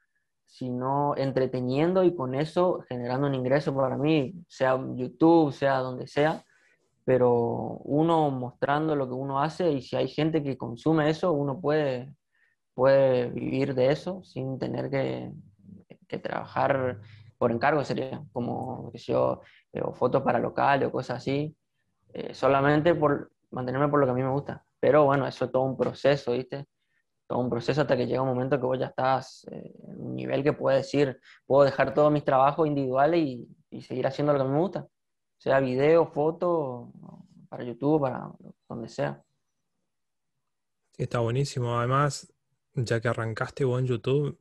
sino 0.45 1.15
entreteniendo 1.17 2.03
y 2.03 2.15
con 2.15 2.35
eso 2.35 2.81
generando 2.87 3.25
un 3.25 3.33
ingreso 3.33 3.75
para 3.75 3.97
mí, 3.97 4.35
sea 4.47 4.79
YouTube, 4.95 5.51
sea 5.53 5.77
donde 5.77 6.05
sea, 6.05 6.45
pero 7.05 7.79
uno 7.83 8.29
mostrando 8.31 8.95
lo 8.95 9.07
que 9.07 9.13
uno 9.13 9.41
hace 9.41 9.71
y 9.71 9.81
si 9.81 9.95
hay 9.95 10.07
gente 10.07 10.43
que 10.43 10.57
consume 10.57 11.09
eso, 11.09 11.31
uno 11.33 11.59
puede, 11.59 12.13
puede 12.73 13.29
vivir 13.29 13.75
de 13.75 13.91
eso 13.91 14.23
sin 14.23 14.59
tener 14.59 14.89
que, 14.89 15.31
que 16.07 16.19
trabajar 16.19 16.99
por 17.37 17.51
encargo, 17.51 17.83
sería 17.83 18.21
como, 18.33 18.91
sé 18.93 19.13
yo, 19.13 19.41
eh, 19.73 19.81
fotos 19.93 20.21
para 20.21 20.37
locales 20.37 20.87
o 20.87 20.91
cosas 20.91 21.17
así, 21.17 21.55
eh, 22.13 22.35
solamente 22.35 22.93
por 22.93 23.31
mantenerme 23.49 23.87
por 23.87 23.99
lo 23.99 24.05
que 24.05 24.11
a 24.11 24.15
mí 24.15 24.21
me 24.21 24.29
gusta. 24.29 24.63
Pero 24.79 25.05
bueno, 25.05 25.25
eso 25.25 25.45
es 25.45 25.51
todo 25.51 25.63
un 25.63 25.77
proceso, 25.77 26.33
¿viste? 26.33 26.67
Todo 27.27 27.39
un 27.39 27.49
proceso 27.49 27.81
hasta 27.81 27.97
que 27.97 28.05
llega 28.05 28.21
un 28.21 28.27
momento 28.27 28.59
que 28.59 28.65
vos 28.65 28.77
ya 28.77 28.87
estás 28.87 29.47
eh, 29.51 29.73
en 29.87 30.01
un 30.01 30.15
nivel 30.15 30.43
que 30.43 30.53
puedes 30.53 30.81
decir, 30.81 31.19
puedo 31.47 31.63
dejar 31.63 31.93
todos 31.93 32.11
mis 32.11 32.23
trabajos 32.23 32.67
individuales 32.67 33.21
y, 33.21 33.47
y 33.71 33.81
seguir 33.81 34.05
haciendo 34.05 34.33
lo 34.33 34.39
que 34.39 34.51
me 34.51 34.59
gusta. 34.59 34.87
Sea 35.41 35.59
video, 35.59 36.05
foto, 36.05 36.93
para 37.49 37.63
YouTube, 37.63 38.01
para 38.01 38.29
donde 38.69 38.87
sea. 38.87 39.23
Está 40.95 41.17
buenísimo. 41.17 41.79
Además, 41.79 42.31
ya 42.75 43.01
que 43.01 43.07
arrancaste 43.07 43.65
vos 43.65 43.79
en 43.79 43.87
YouTube, 43.87 44.37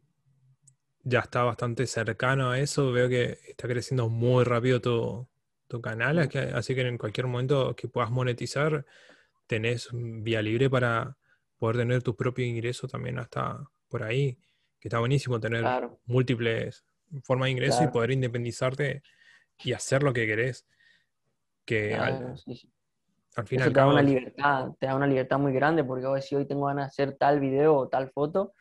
ya 1.03 1.21
está 1.21 1.43
bastante 1.43 1.87
cercano 1.87 2.51
a 2.51 2.59
eso. 2.59 2.93
Veo 2.93 3.09
que 3.09 3.39
está 3.49 3.67
creciendo 3.67 4.11
muy 4.11 4.45
rápido 4.45 4.83
tu, 4.83 5.27
tu 5.69 5.81
canal, 5.81 6.19
así 6.19 6.75
que 6.75 6.83
en 6.83 6.99
cualquier 6.99 7.29
momento 7.29 7.75
que 7.75 7.89
puedas 7.89 8.11
monetizar, 8.11 8.85
tenés 9.47 9.89
vía 9.95 10.43
libre 10.43 10.69
para 10.69 11.17
poder 11.57 11.79
tener 11.79 12.03
tu 12.03 12.15
propio 12.15 12.45
ingreso 12.45 12.89
también 12.89 13.19
hasta 13.19 13.67
por 13.89 14.03
ahí, 14.03 14.37
que 14.79 14.89
está 14.89 14.99
buenísimo 14.99 15.41
tener 15.41 15.63
Claro, 15.63 15.99
múltiples 16.05 16.85
formas 17.23 17.47
de 17.47 17.53
ingreso 17.53 17.85
y 17.85 17.89
poder 17.89 18.11
independizarte 18.11 19.03
y 19.65 19.73
hacer 19.73 20.03
lo 20.03 20.13
que 20.13 20.27
querés, 20.27 20.67
que 21.71 21.97
al, 21.99 22.21
claro, 22.21 22.37
sí, 22.37 22.55
sí. 22.57 22.73
al 23.37 23.47
fin 23.47 23.61
y 23.61 23.63
Eso 23.63 23.65
al 23.65 23.73
te 23.73 23.81
da 23.81 23.87
una 23.89 24.03
cabo, 24.03 24.03
libertad, 24.03 24.73
te 24.81 24.87
da 24.87 24.97
una 24.97 25.07
libertad 25.07 25.39
muy 25.39 25.53
grande 25.55 25.85
porque 25.85 26.07
vos 26.07 26.17
decís, 26.17 26.35
hoy 26.35 26.47
tengo 26.47 26.67
ganas 26.67 26.85
de 26.97 27.05
hacer 27.05 27.19
tal 27.19 27.41
video 27.41 27.77
o 27.77 27.89
tal 27.89 28.11
foto 28.13 28.55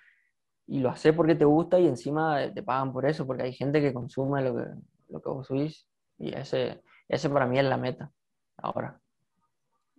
y 0.67 0.79
lo 0.81 0.89
haces 0.89 1.13
porque 1.15 1.35
te 1.35 1.45
gusta 1.45 1.79
y 1.79 1.87
encima 1.87 2.53
te 2.53 2.63
pagan 2.63 2.93
por 2.93 3.05
eso, 3.07 3.27
porque 3.27 3.43
hay 3.43 3.53
gente 3.53 3.81
que 3.81 3.93
consume 3.93 4.43
lo 4.43 4.55
que, 4.57 4.65
lo 5.09 5.21
que 5.21 5.29
vos 5.29 5.47
subís 5.47 5.87
y 6.19 6.33
ese, 6.35 6.83
ese 7.09 7.29
para 7.29 7.47
mí 7.47 7.59
es 7.59 7.65
la 7.65 7.77
meta 7.77 8.11
ahora. 8.57 8.99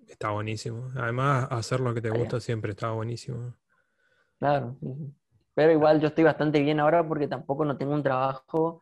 está 0.07 0.31
buenísimo. 0.31 0.91
Además, 0.97 1.47
hacer 1.51 1.81
lo 1.81 1.95
que 1.95 2.03
te 2.03 2.11
allá. 2.11 2.21
gusta 2.21 2.39
siempre 2.41 2.73
está 2.73 2.91
buenísimo. 2.91 3.55
Claro, 4.39 4.77
sí, 4.81 4.87
sí. 4.99 5.15
Pero 5.55 5.73
igual 5.73 6.01
yo 6.01 6.09
estoy 6.09 6.25
bastante 6.25 6.61
bien 6.61 6.81
ahora 6.81 7.07
porque 7.07 7.29
tampoco 7.29 7.65
no 7.65 7.77
tengo 7.77 7.93
un 7.95 8.03
trabajo 8.03 8.81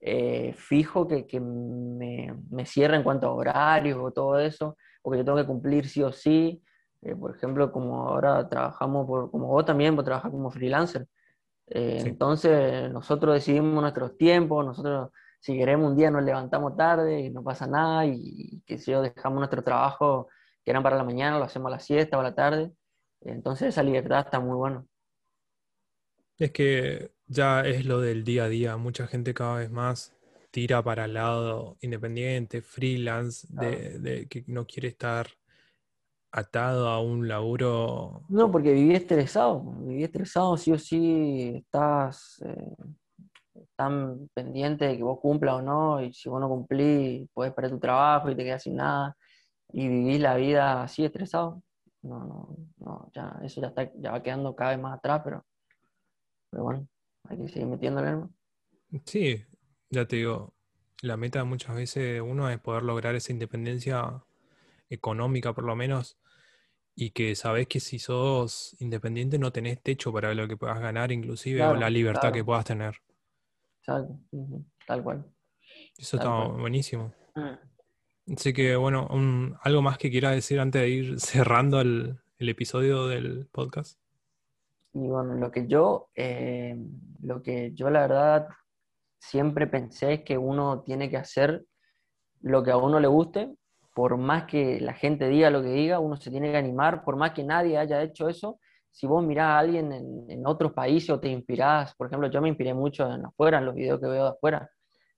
eh, 0.00 0.54
fijo 0.56 1.06
que, 1.08 1.26
que 1.26 1.40
me, 1.40 2.34
me 2.50 2.66
cierre 2.66 2.96
en 2.96 3.02
cuanto 3.02 3.26
a 3.28 3.34
horarios 3.34 3.98
o 4.00 4.10
todo 4.12 4.38
eso, 4.38 4.76
porque 5.02 5.18
yo 5.18 5.24
tengo 5.24 5.38
que 5.38 5.46
cumplir 5.46 5.86
sí 5.88 6.02
o 6.02 6.12
sí. 6.12 6.62
Eh, 7.02 7.14
por 7.16 7.34
ejemplo, 7.34 7.72
como 7.72 8.08
ahora 8.08 8.48
trabajamos, 8.48 9.06
por, 9.06 9.30
como 9.30 9.46
vos 9.48 9.64
también, 9.64 9.96
vos 9.96 10.04
trabajás 10.04 10.30
como 10.30 10.50
freelancer. 10.50 11.06
Eh, 11.68 12.00
Sí. 12.02 12.08
entonces 12.10 12.90
nosotros 12.92 13.34
decidimos 13.34 13.80
nuestros 13.80 14.16
tiempos, 14.18 14.64
nosotros 14.66 15.10
si 15.40 15.56
queremos 15.56 15.90
un 15.90 15.96
día 15.96 16.10
nos 16.10 16.24
levantamos 16.24 16.76
tarde 16.76 17.20
y 17.20 17.30
no 17.30 17.42
pasa 17.44 17.66
nada 17.66 18.04
y, 18.06 18.12
y 18.22 18.60
que 18.66 18.76
si 18.78 18.90
yo 18.90 19.02
dejamos 19.02 19.38
nuestro 19.38 19.62
trabajo 19.64 20.28
que 20.64 20.70
eran 20.72 20.82
para 20.82 20.96
la 20.96 21.04
mañana, 21.04 21.38
lo 21.38 21.44
hacemos 21.44 21.68
a 21.68 21.76
la 21.76 21.80
siesta 21.80 22.16
o 22.18 22.20
a 22.20 22.24
la 22.24 22.34
tarde. 22.34 22.72
Entonces 23.22 23.68
esa 23.68 23.82
libertad 23.82 24.20
está 24.20 24.40
muy 24.40 24.56
buena. 24.56 24.84
Es 26.38 26.50
que 26.52 27.12
ya 27.30 27.60
es 27.60 27.86
lo 27.86 28.00
del 28.00 28.24
día 28.24 28.44
a 28.44 28.48
día. 28.48 28.76
Mucha 28.76 29.06
gente 29.06 29.32
cada 29.32 29.58
vez 29.58 29.70
más 29.70 30.12
tira 30.50 30.82
para 30.82 31.04
el 31.04 31.14
lado 31.14 31.76
independiente, 31.80 32.60
freelance, 32.60 33.46
de, 33.50 33.98
de 34.00 34.26
que 34.26 34.44
no 34.48 34.66
quiere 34.66 34.88
estar 34.88 35.28
atado 36.32 36.88
a 36.88 37.00
un 37.00 37.28
laburo. 37.28 38.22
No, 38.28 38.50
porque 38.50 38.72
viví 38.72 38.94
estresado, 38.94 39.62
viví 39.62 40.04
estresado, 40.04 40.56
sí 40.56 40.72
o 40.72 40.78
sí 40.78 41.54
estás 41.56 42.42
eh, 42.44 42.74
tan 43.76 44.28
pendiente 44.34 44.86
de 44.86 44.96
que 44.96 45.02
vos 45.02 45.20
cumplas 45.20 45.54
o 45.54 45.62
no, 45.62 46.02
y 46.02 46.12
si 46.12 46.28
vos 46.28 46.40
no 46.40 46.48
cumplís, 46.48 47.28
puedes 47.32 47.52
perder 47.52 47.72
tu 47.72 47.80
trabajo 47.80 48.30
y 48.30 48.36
te 48.36 48.44
quedas 48.44 48.62
sin 48.62 48.76
nada, 48.76 49.16
y 49.72 49.88
vivís 49.88 50.20
la 50.20 50.36
vida 50.36 50.82
así 50.82 51.04
estresado. 51.04 51.62
No, 52.02 52.24
no, 52.24 52.56
no, 52.78 53.10
ya, 53.14 53.38
eso 53.44 53.60
ya 53.60 53.68
está, 53.68 53.90
ya 53.96 54.12
va 54.12 54.22
quedando 54.22 54.54
cada 54.56 54.70
vez 54.70 54.80
más 54.80 54.96
atrás, 54.96 55.20
pero, 55.22 55.44
pero 56.50 56.64
bueno, 56.64 56.88
hay 57.30 57.38
que 57.38 57.48
seguir 57.48 57.66
metiéndole. 57.68 58.26
Sí, 59.06 59.44
ya 59.88 60.06
te 60.06 60.16
digo, 60.16 60.52
la 61.02 61.16
meta 61.16 61.44
muchas 61.44 61.74
veces 61.76 62.02
de 62.14 62.20
uno 62.20 62.50
es 62.50 62.58
poder 62.58 62.82
lograr 62.82 63.14
esa 63.14 63.32
independencia 63.32 64.22
económica 64.88 65.52
por 65.54 65.64
lo 65.64 65.76
menos 65.76 66.18
y 66.96 67.10
que 67.10 67.34
sabes 67.36 67.68
que 67.68 67.80
si 67.80 67.98
sos 67.98 68.76
independiente 68.80 69.38
no 69.38 69.52
tenés 69.52 69.80
techo 69.80 70.12
para 70.12 70.34
lo 70.34 70.48
que 70.48 70.56
puedas 70.56 70.80
ganar 70.80 71.12
inclusive 71.12 71.62
o 71.62 71.72
la 71.72 71.78
Claro, 71.78 71.90
libertad 71.92 72.32
que 72.32 72.44
puedas 72.44 72.64
tener. 72.64 72.96
exacto, 73.80 74.18
tal 74.86 75.02
cual, 75.02 75.24
Eso 75.96 76.18
tal 76.18 76.26
está 76.26 76.36
cual. 76.48 76.60
buenísimo. 76.60 77.14
Mm. 77.36 78.32
Así 78.36 78.52
que 78.52 78.76
bueno, 78.76 79.06
un- 79.10 79.56
algo 79.62 79.82
más 79.82 79.98
que 79.98 80.10
quiera 80.10 80.30
decir 80.32 80.58
antes 80.60 80.82
de 80.82 80.88
ir 80.88 81.20
cerrando 81.20 81.80
el, 81.80 82.18
el 82.38 82.48
episodio 82.48 83.06
del 83.06 83.46
podcast. 83.46 83.98
Y 84.92 85.08
bueno, 85.08 85.34
lo 85.34 85.50
que 85.50 85.66
yo, 85.66 86.08
eh, 86.14 86.76
lo 87.22 87.42
que 87.42 87.72
yo 87.74 87.90
la 87.90 88.00
verdad 88.00 88.48
siempre 89.18 89.66
pensé 89.66 90.14
es 90.14 90.20
que 90.24 90.36
uno 90.36 90.82
tiene 90.82 91.08
que 91.08 91.16
hacer 91.16 91.64
lo 92.40 92.62
que 92.62 92.70
a 92.70 92.76
uno 92.76 92.98
le 92.98 93.08
guste, 93.08 93.54
por 93.94 94.16
más 94.16 94.44
que 94.44 94.80
la 94.80 94.94
gente 94.94 95.28
diga 95.28 95.50
lo 95.50 95.62
que 95.62 95.68
diga, 95.68 96.00
uno 96.00 96.16
se 96.16 96.30
tiene 96.30 96.50
que 96.50 96.56
animar, 96.56 97.04
por 97.04 97.16
más 97.16 97.32
que 97.32 97.44
nadie 97.44 97.78
haya 97.78 98.02
hecho 98.02 98.28
eso. 98.28 98.58
Si 98.90 99.06
vos 99.06 99.24
mirás 99.24 99.46
a 99.46 99.58
alguien 99.58 99.92
en, 99.92 100.24
en 100.28 100.46
otros 100.46 100.72
países 100.72 101.10
o 101.10 101.20
te 101.20 101.28
inspirás, 101.28 101.94
por 101.94 102.06
ejemplo, 102.08 102.28
yo 102.30 102.40
me 102.40 102.48
inspiré 102.48 102.74
mucho 102.74 103.12
en 103.12 103.24
afuera, 103.24 103.58
en 103.58 103.66
los 103.66 103.74
videos 103.74 104.00
que 104.00 104.06
veo 104.06 104.24
de 104.24 104.30
afuera. 104.30 104.70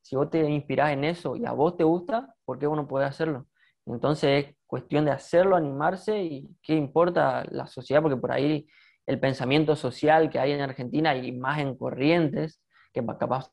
Si 0.03 0.17
vos 0.17 0.29
te 0.31 0.41
inspirás 0.51 0.93
en 0.93 1.05
eso 1.05 1.37
y 1.37 1.47
a 1.47 1.53
vos 1.53 1.77
te 1.77 1.85
gusta, 1.85 2.35
¿por 2.45 2.59
qué 2.59 2.67
vos 2.67 2.77
no 2.77 2.89
podés 2.89 3.09
hacerlo? 3.09 3.47
Entonces 3.87 4.47
es 4.47 4.57
cuestión 4.67 5.05
de 5.05 5.13
hacerlo, 5.13 5.57
animarse 5.57 6.23
y 6.23 6.57
qué 6.63 6.75
importa 6.75 7.45
la 7.51 7.67
sociedad, 7.67 8.03
porque 8.03 8.17
por 8.17 8.33
ahí 8.33 8.67
el 9.07 9.21
pensamiento 9.21 9.77
social 9.77 10.31
que 10.31 10.39
hay 10.39 10.53
en 10.53 10.61
Argentina 10.61 11.15
y 11.17 11.33
más 11.33 11.61
en 11.61 11.77
Corrientes, 11.77 12.61
que 12.93 13.03
pa- 13.03 13.19
capaz 13.19 13.51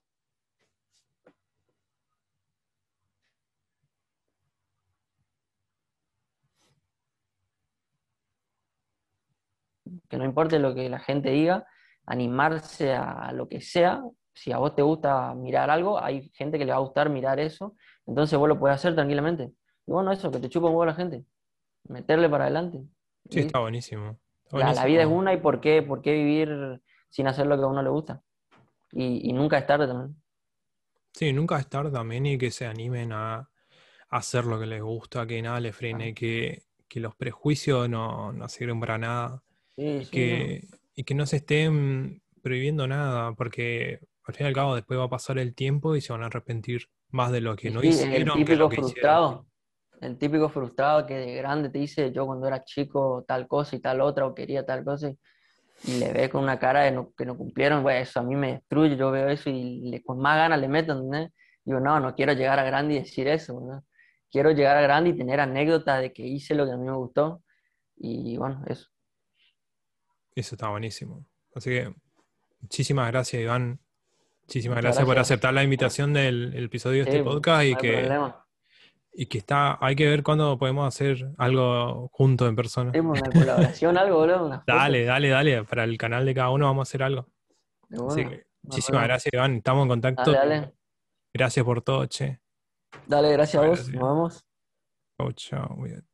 que 10.09 10.17
no 10.17 10.25
importe 10.25 10.59
lo 10.59 10.75
que 10.75 10.89
la 10.89 10.99
gente 10.99 11.29
diga, 11.31 11.65
animarse 12.05 12.93
a 12.93 13.31
lo 13.33 13.47
que 13.47 13.61
sea. 13.61 14.01
Si 14.33 14.51
a 14.51 14.57
vos 14.57 14.75
te 14.75 14.81
gusta 14.81 15.33
mirar 15.35 15.69
algo, 15.69 16.01
hay 16.01 16.29
gente 16.33 16.57
que 16.57 16.65
le 16.65 16.71
va 16.71 16.77
a 16.77 16.81
gustar 16.81 17.09
mirar 17.09 17.39
eso, 17.39 17.75
entonces 18.05 18.37
vos 18.37 18.47
lo 18.47 18.59
puedes 18.59 18.75
hacer 18.75 18.95
tranquilamente. 18.95 19.51
Y 19.85 19.91
bueno, 19.91 20.11
eso, 20.11 20.31
que 20.31 20.39
te 20.39 20.49
chupa 20.49 20.67
un 20.67 20.73
huevo 20.73 20.85
la 20.85 20.93
gente, 20.93 21.25
meterle 21.85 22.29
para 22.29 22.45
adelante. 22.45 22.79
Sí, 23.29 23.39
Y 23.39 23.41
está 23.41 23.59
buenísimo. 23.59 24.19
La, 24.51 24.73
la 24.73 24.85
vida 24.85 25.01
es 25.01 25.07
una 25.07 25.33
y 25.33 25.37
por 25.37 25.59
qué, 25.61 25.83
por 25.83 26.01
qué 26.01 26.13
vivir 26.13 26.81
sin 27.09 27.27
hacer 27.27 27.47
lo 27.47 27.57
que 27.57 27.63
a 27.63 27.67
uno 27.67 27.83
le 27.83 27.89
gusta. 27.89 28.21
Y, 28.91 29.29
y 29.29 29.33
nunca 29.33 29.57
es 29.57 29.67
tarde 29.67 29.87
también. 29.87 30.15
Sí, 31.13 31.33
nunca 31.33 31.59
es 31.59 31.67
tarde 31.67 31.91
también 31.91 32.25
y 32.25 32.37
que 32.37 32.51
se 32.51 32.65
animen 32.65 33.11
a, 33.13 33.49
hacer 34.09 34.45
lo 34.45 34.59
que 34.59 34.65
les 34.65 34.81
gusta, 34.81 35.27
que 35.27 35.41
nada 35.41 35.59
les 35.59 35.75
frene, 35.75 36.09
Ah, 36.09 36.13
que, 36.15 36.63
que 36.87 36.99
los 36.99 37.15
prejuicios 37.15 37.87
no, 37.89 38.33
no 38.33 38.49
sirven 38.49 38.79
para 38.79 38.97
nada 38.97 39.43
sí, 39.75 39.83
y 39.83 40.05
sí, 40.05 40.05
no. 40.05 40.11
que, 40.11 40.67
y 40.95 41.03
que 41.03 41.15
no 41.15 41.25
se 41.25 41.37
estén 41.37 42.21
prohibiendo 42.41 42.87
nada, 42.87 43.33
porque 43.33 43.99
al 44.23 44.33
fin 44.33 44.45
y 44.45 44.47
al 44.47 44.55
cabo 44.55 44.75
después 44.75 44.99
va 44.99 45.05
a 45.05 45.09
pasar 45.09 45.37
el 45.37 45.53
tiempo 45.53 45.95
y 45.95 46.01
se 46.01 46.11
van 46.13 46.23
a 46.23 46.27
arrepentir 46.27 46.89
más 47.09 47.31
de 47.31 47.41
lo 47.41 47.55
que 47.55 47.69
no 47.69 47.83
hicieron 47.83 48.13
el 48.13 48.45
que 48.45 48.55
lo 48.55 48.69
típico 48.69 48.69
que 48.69 48.81
hicieron. 48.81 49.48
El 50.01 50.17
típico 50.17 50.49
frustrado 50.49 51.05
que 51.05 51.15
de 51.15 51.35
grande 51.35 51.69
te 51.69 51.79
dice 51.79 52.11
yo 52.11 52.25
cuando 52.25 52.47
era 52.47 52.63
chico 52.63 53.23
tal 53.27 53.47
cosa 53.47 53.75
y 53.75 53.79
tal 53.79 54.01
otra 54.01 54.25
o 54.25 54.33
quería 54.33 54.65
tal 54.65 54.83
cosa 54.83 55.09
y, 55.09 55.17
y 55.85 55.99
le 55.99 56.11
ve 56.13 56.29
con 56.29 56.43
una 56.43 56.57
cara 56.59 56.81
de 56.83 56.91
no- 56.91 57.13
que 57.17 57.25
no 57.25 57.35
cumplieron, 57.37 57.83
pues 57.83 58.09
eso 58.09 58.19
a 58.19 58.23
mí 58.23 58.35
me 58.35 58.53
destruye, 58.53 58.95
yo 58.97 59.11
veo 59.11 59.29
eso 59.29 59.49
y 59.49 59.89
le- 59.91 60.01
con 60.03 60.19
más 60.19 60.37
ganas 60.37 60.59
le 60.59 60.67
meto, 60.67 60.93
¿entendés? 60.93 61.31
Digo, 61.65 61.79
no, 61.79 61.99
no 61.99 62.15
quiero 62.15 62.33
llegar 62.33 62.59
a 62.59 62.63
grande 62.63 62.95
y 62.95 62.99
decir 62.99 63.27
eso, 63.27 63.59
¿no? 63.59 63.83
Quiero 64.31 64.51
llegar 64.51 64.77
a 64.77 64.81
grande 64.81 65.09
y 65.11 65.17
tener 65.17 65.39
anécdotas 65.39 66.01
de 66.01 66.13
que 66.13 66.23
hice 66.25 66.55
lo 66.55 66.65
que 66.65 66.71
a 66.73 66.77
mí 66.77 66.85
me 66.85 66.95
gustó 66.95 67.43
y 67.97 68.37
bueno, 68.37 68.63
eso. 68.67 68.87
Eso 70.35 70.55
está 70.55 70.69
buenísimo. 70.69 71.25
Así 71.55 71.69
que 71.71 71.93
muchísimas 72.61 73.11
gracias, 73.11 73.41
Iván. 73.41 73.79
Muchísimas 74.43 74.77
Muchas 74.77 74.83
gracias 74.83 75.05
por 75.05 75.15
gracias. 75.15 75.31
aceptar 75.31 75.53
la 75.53 75.63
invitación 75.63 76.13
del 76.13 76.53
el 76.55 76.65
episodio 76.65 77.03
de 77.05 77.09
este 77.11 77.23
podcast 77.23 77.63
y 77.65 77.71
no 77.71 77.77
hay 77.77 77.81
que, 77.81 77.97
problema. 77.97 78.45
Y 79.13 79.25
que 79.25 79.39
está, 79.39 79.77
hay 79.83 79.95
que 79.95 80.07
ver 80.07 80.23
cuándo 80.23 80.57
podemos 80.57 80.87
hacer 80.87 81.31
algo 81.37 82.09
juntos 82.13 82.47
en 82.47 82.55
persona. 82.55 82.91
Pues, 82.91 83.03
una 83.03 83.31
colaboración, 83.31 83.97
algo, 83.97 84.17
boludo. 84.17 84.63
Dale, 84.67 85.05
dale, 85.05 85.29
dale. 85.29 85.63
Para 85.63 85.83
el 85.83 85.97
canal 85.97 86.25
de 86.25 86.33
cada 86.33 86.49
uno 86.51 86.65
vamos 86.65 86.87
a 86.87 86.89
hacer 86.89 87.03
algo. 87.03 87.27
Así 88.07 88.25
que 88.25 88.45
muchísimas 88.61 89.03
gracias, 89.03 89.33
Iván. 89.33 89.55
Estamos 89.55 89.83
en 89.83 89.89
contacto. 89.89 90.31
Dale, 90.31 90.55
dale. 90.55 90.73
Gracias 91.33 91.65
por 91.65 91.81
todo, 91.81 92.05
che. 92.05 92.39
Dale, 93.07 93.31
gracias 93.31 93.63
a 93.63 93.67
vos. 93.67 93.77
Gracias. 93.77 93.95
Nos 93.95 94.09
vemos. 94.09 94.45
Chau. 95.35 95.75
cuídate. 95.75 96.08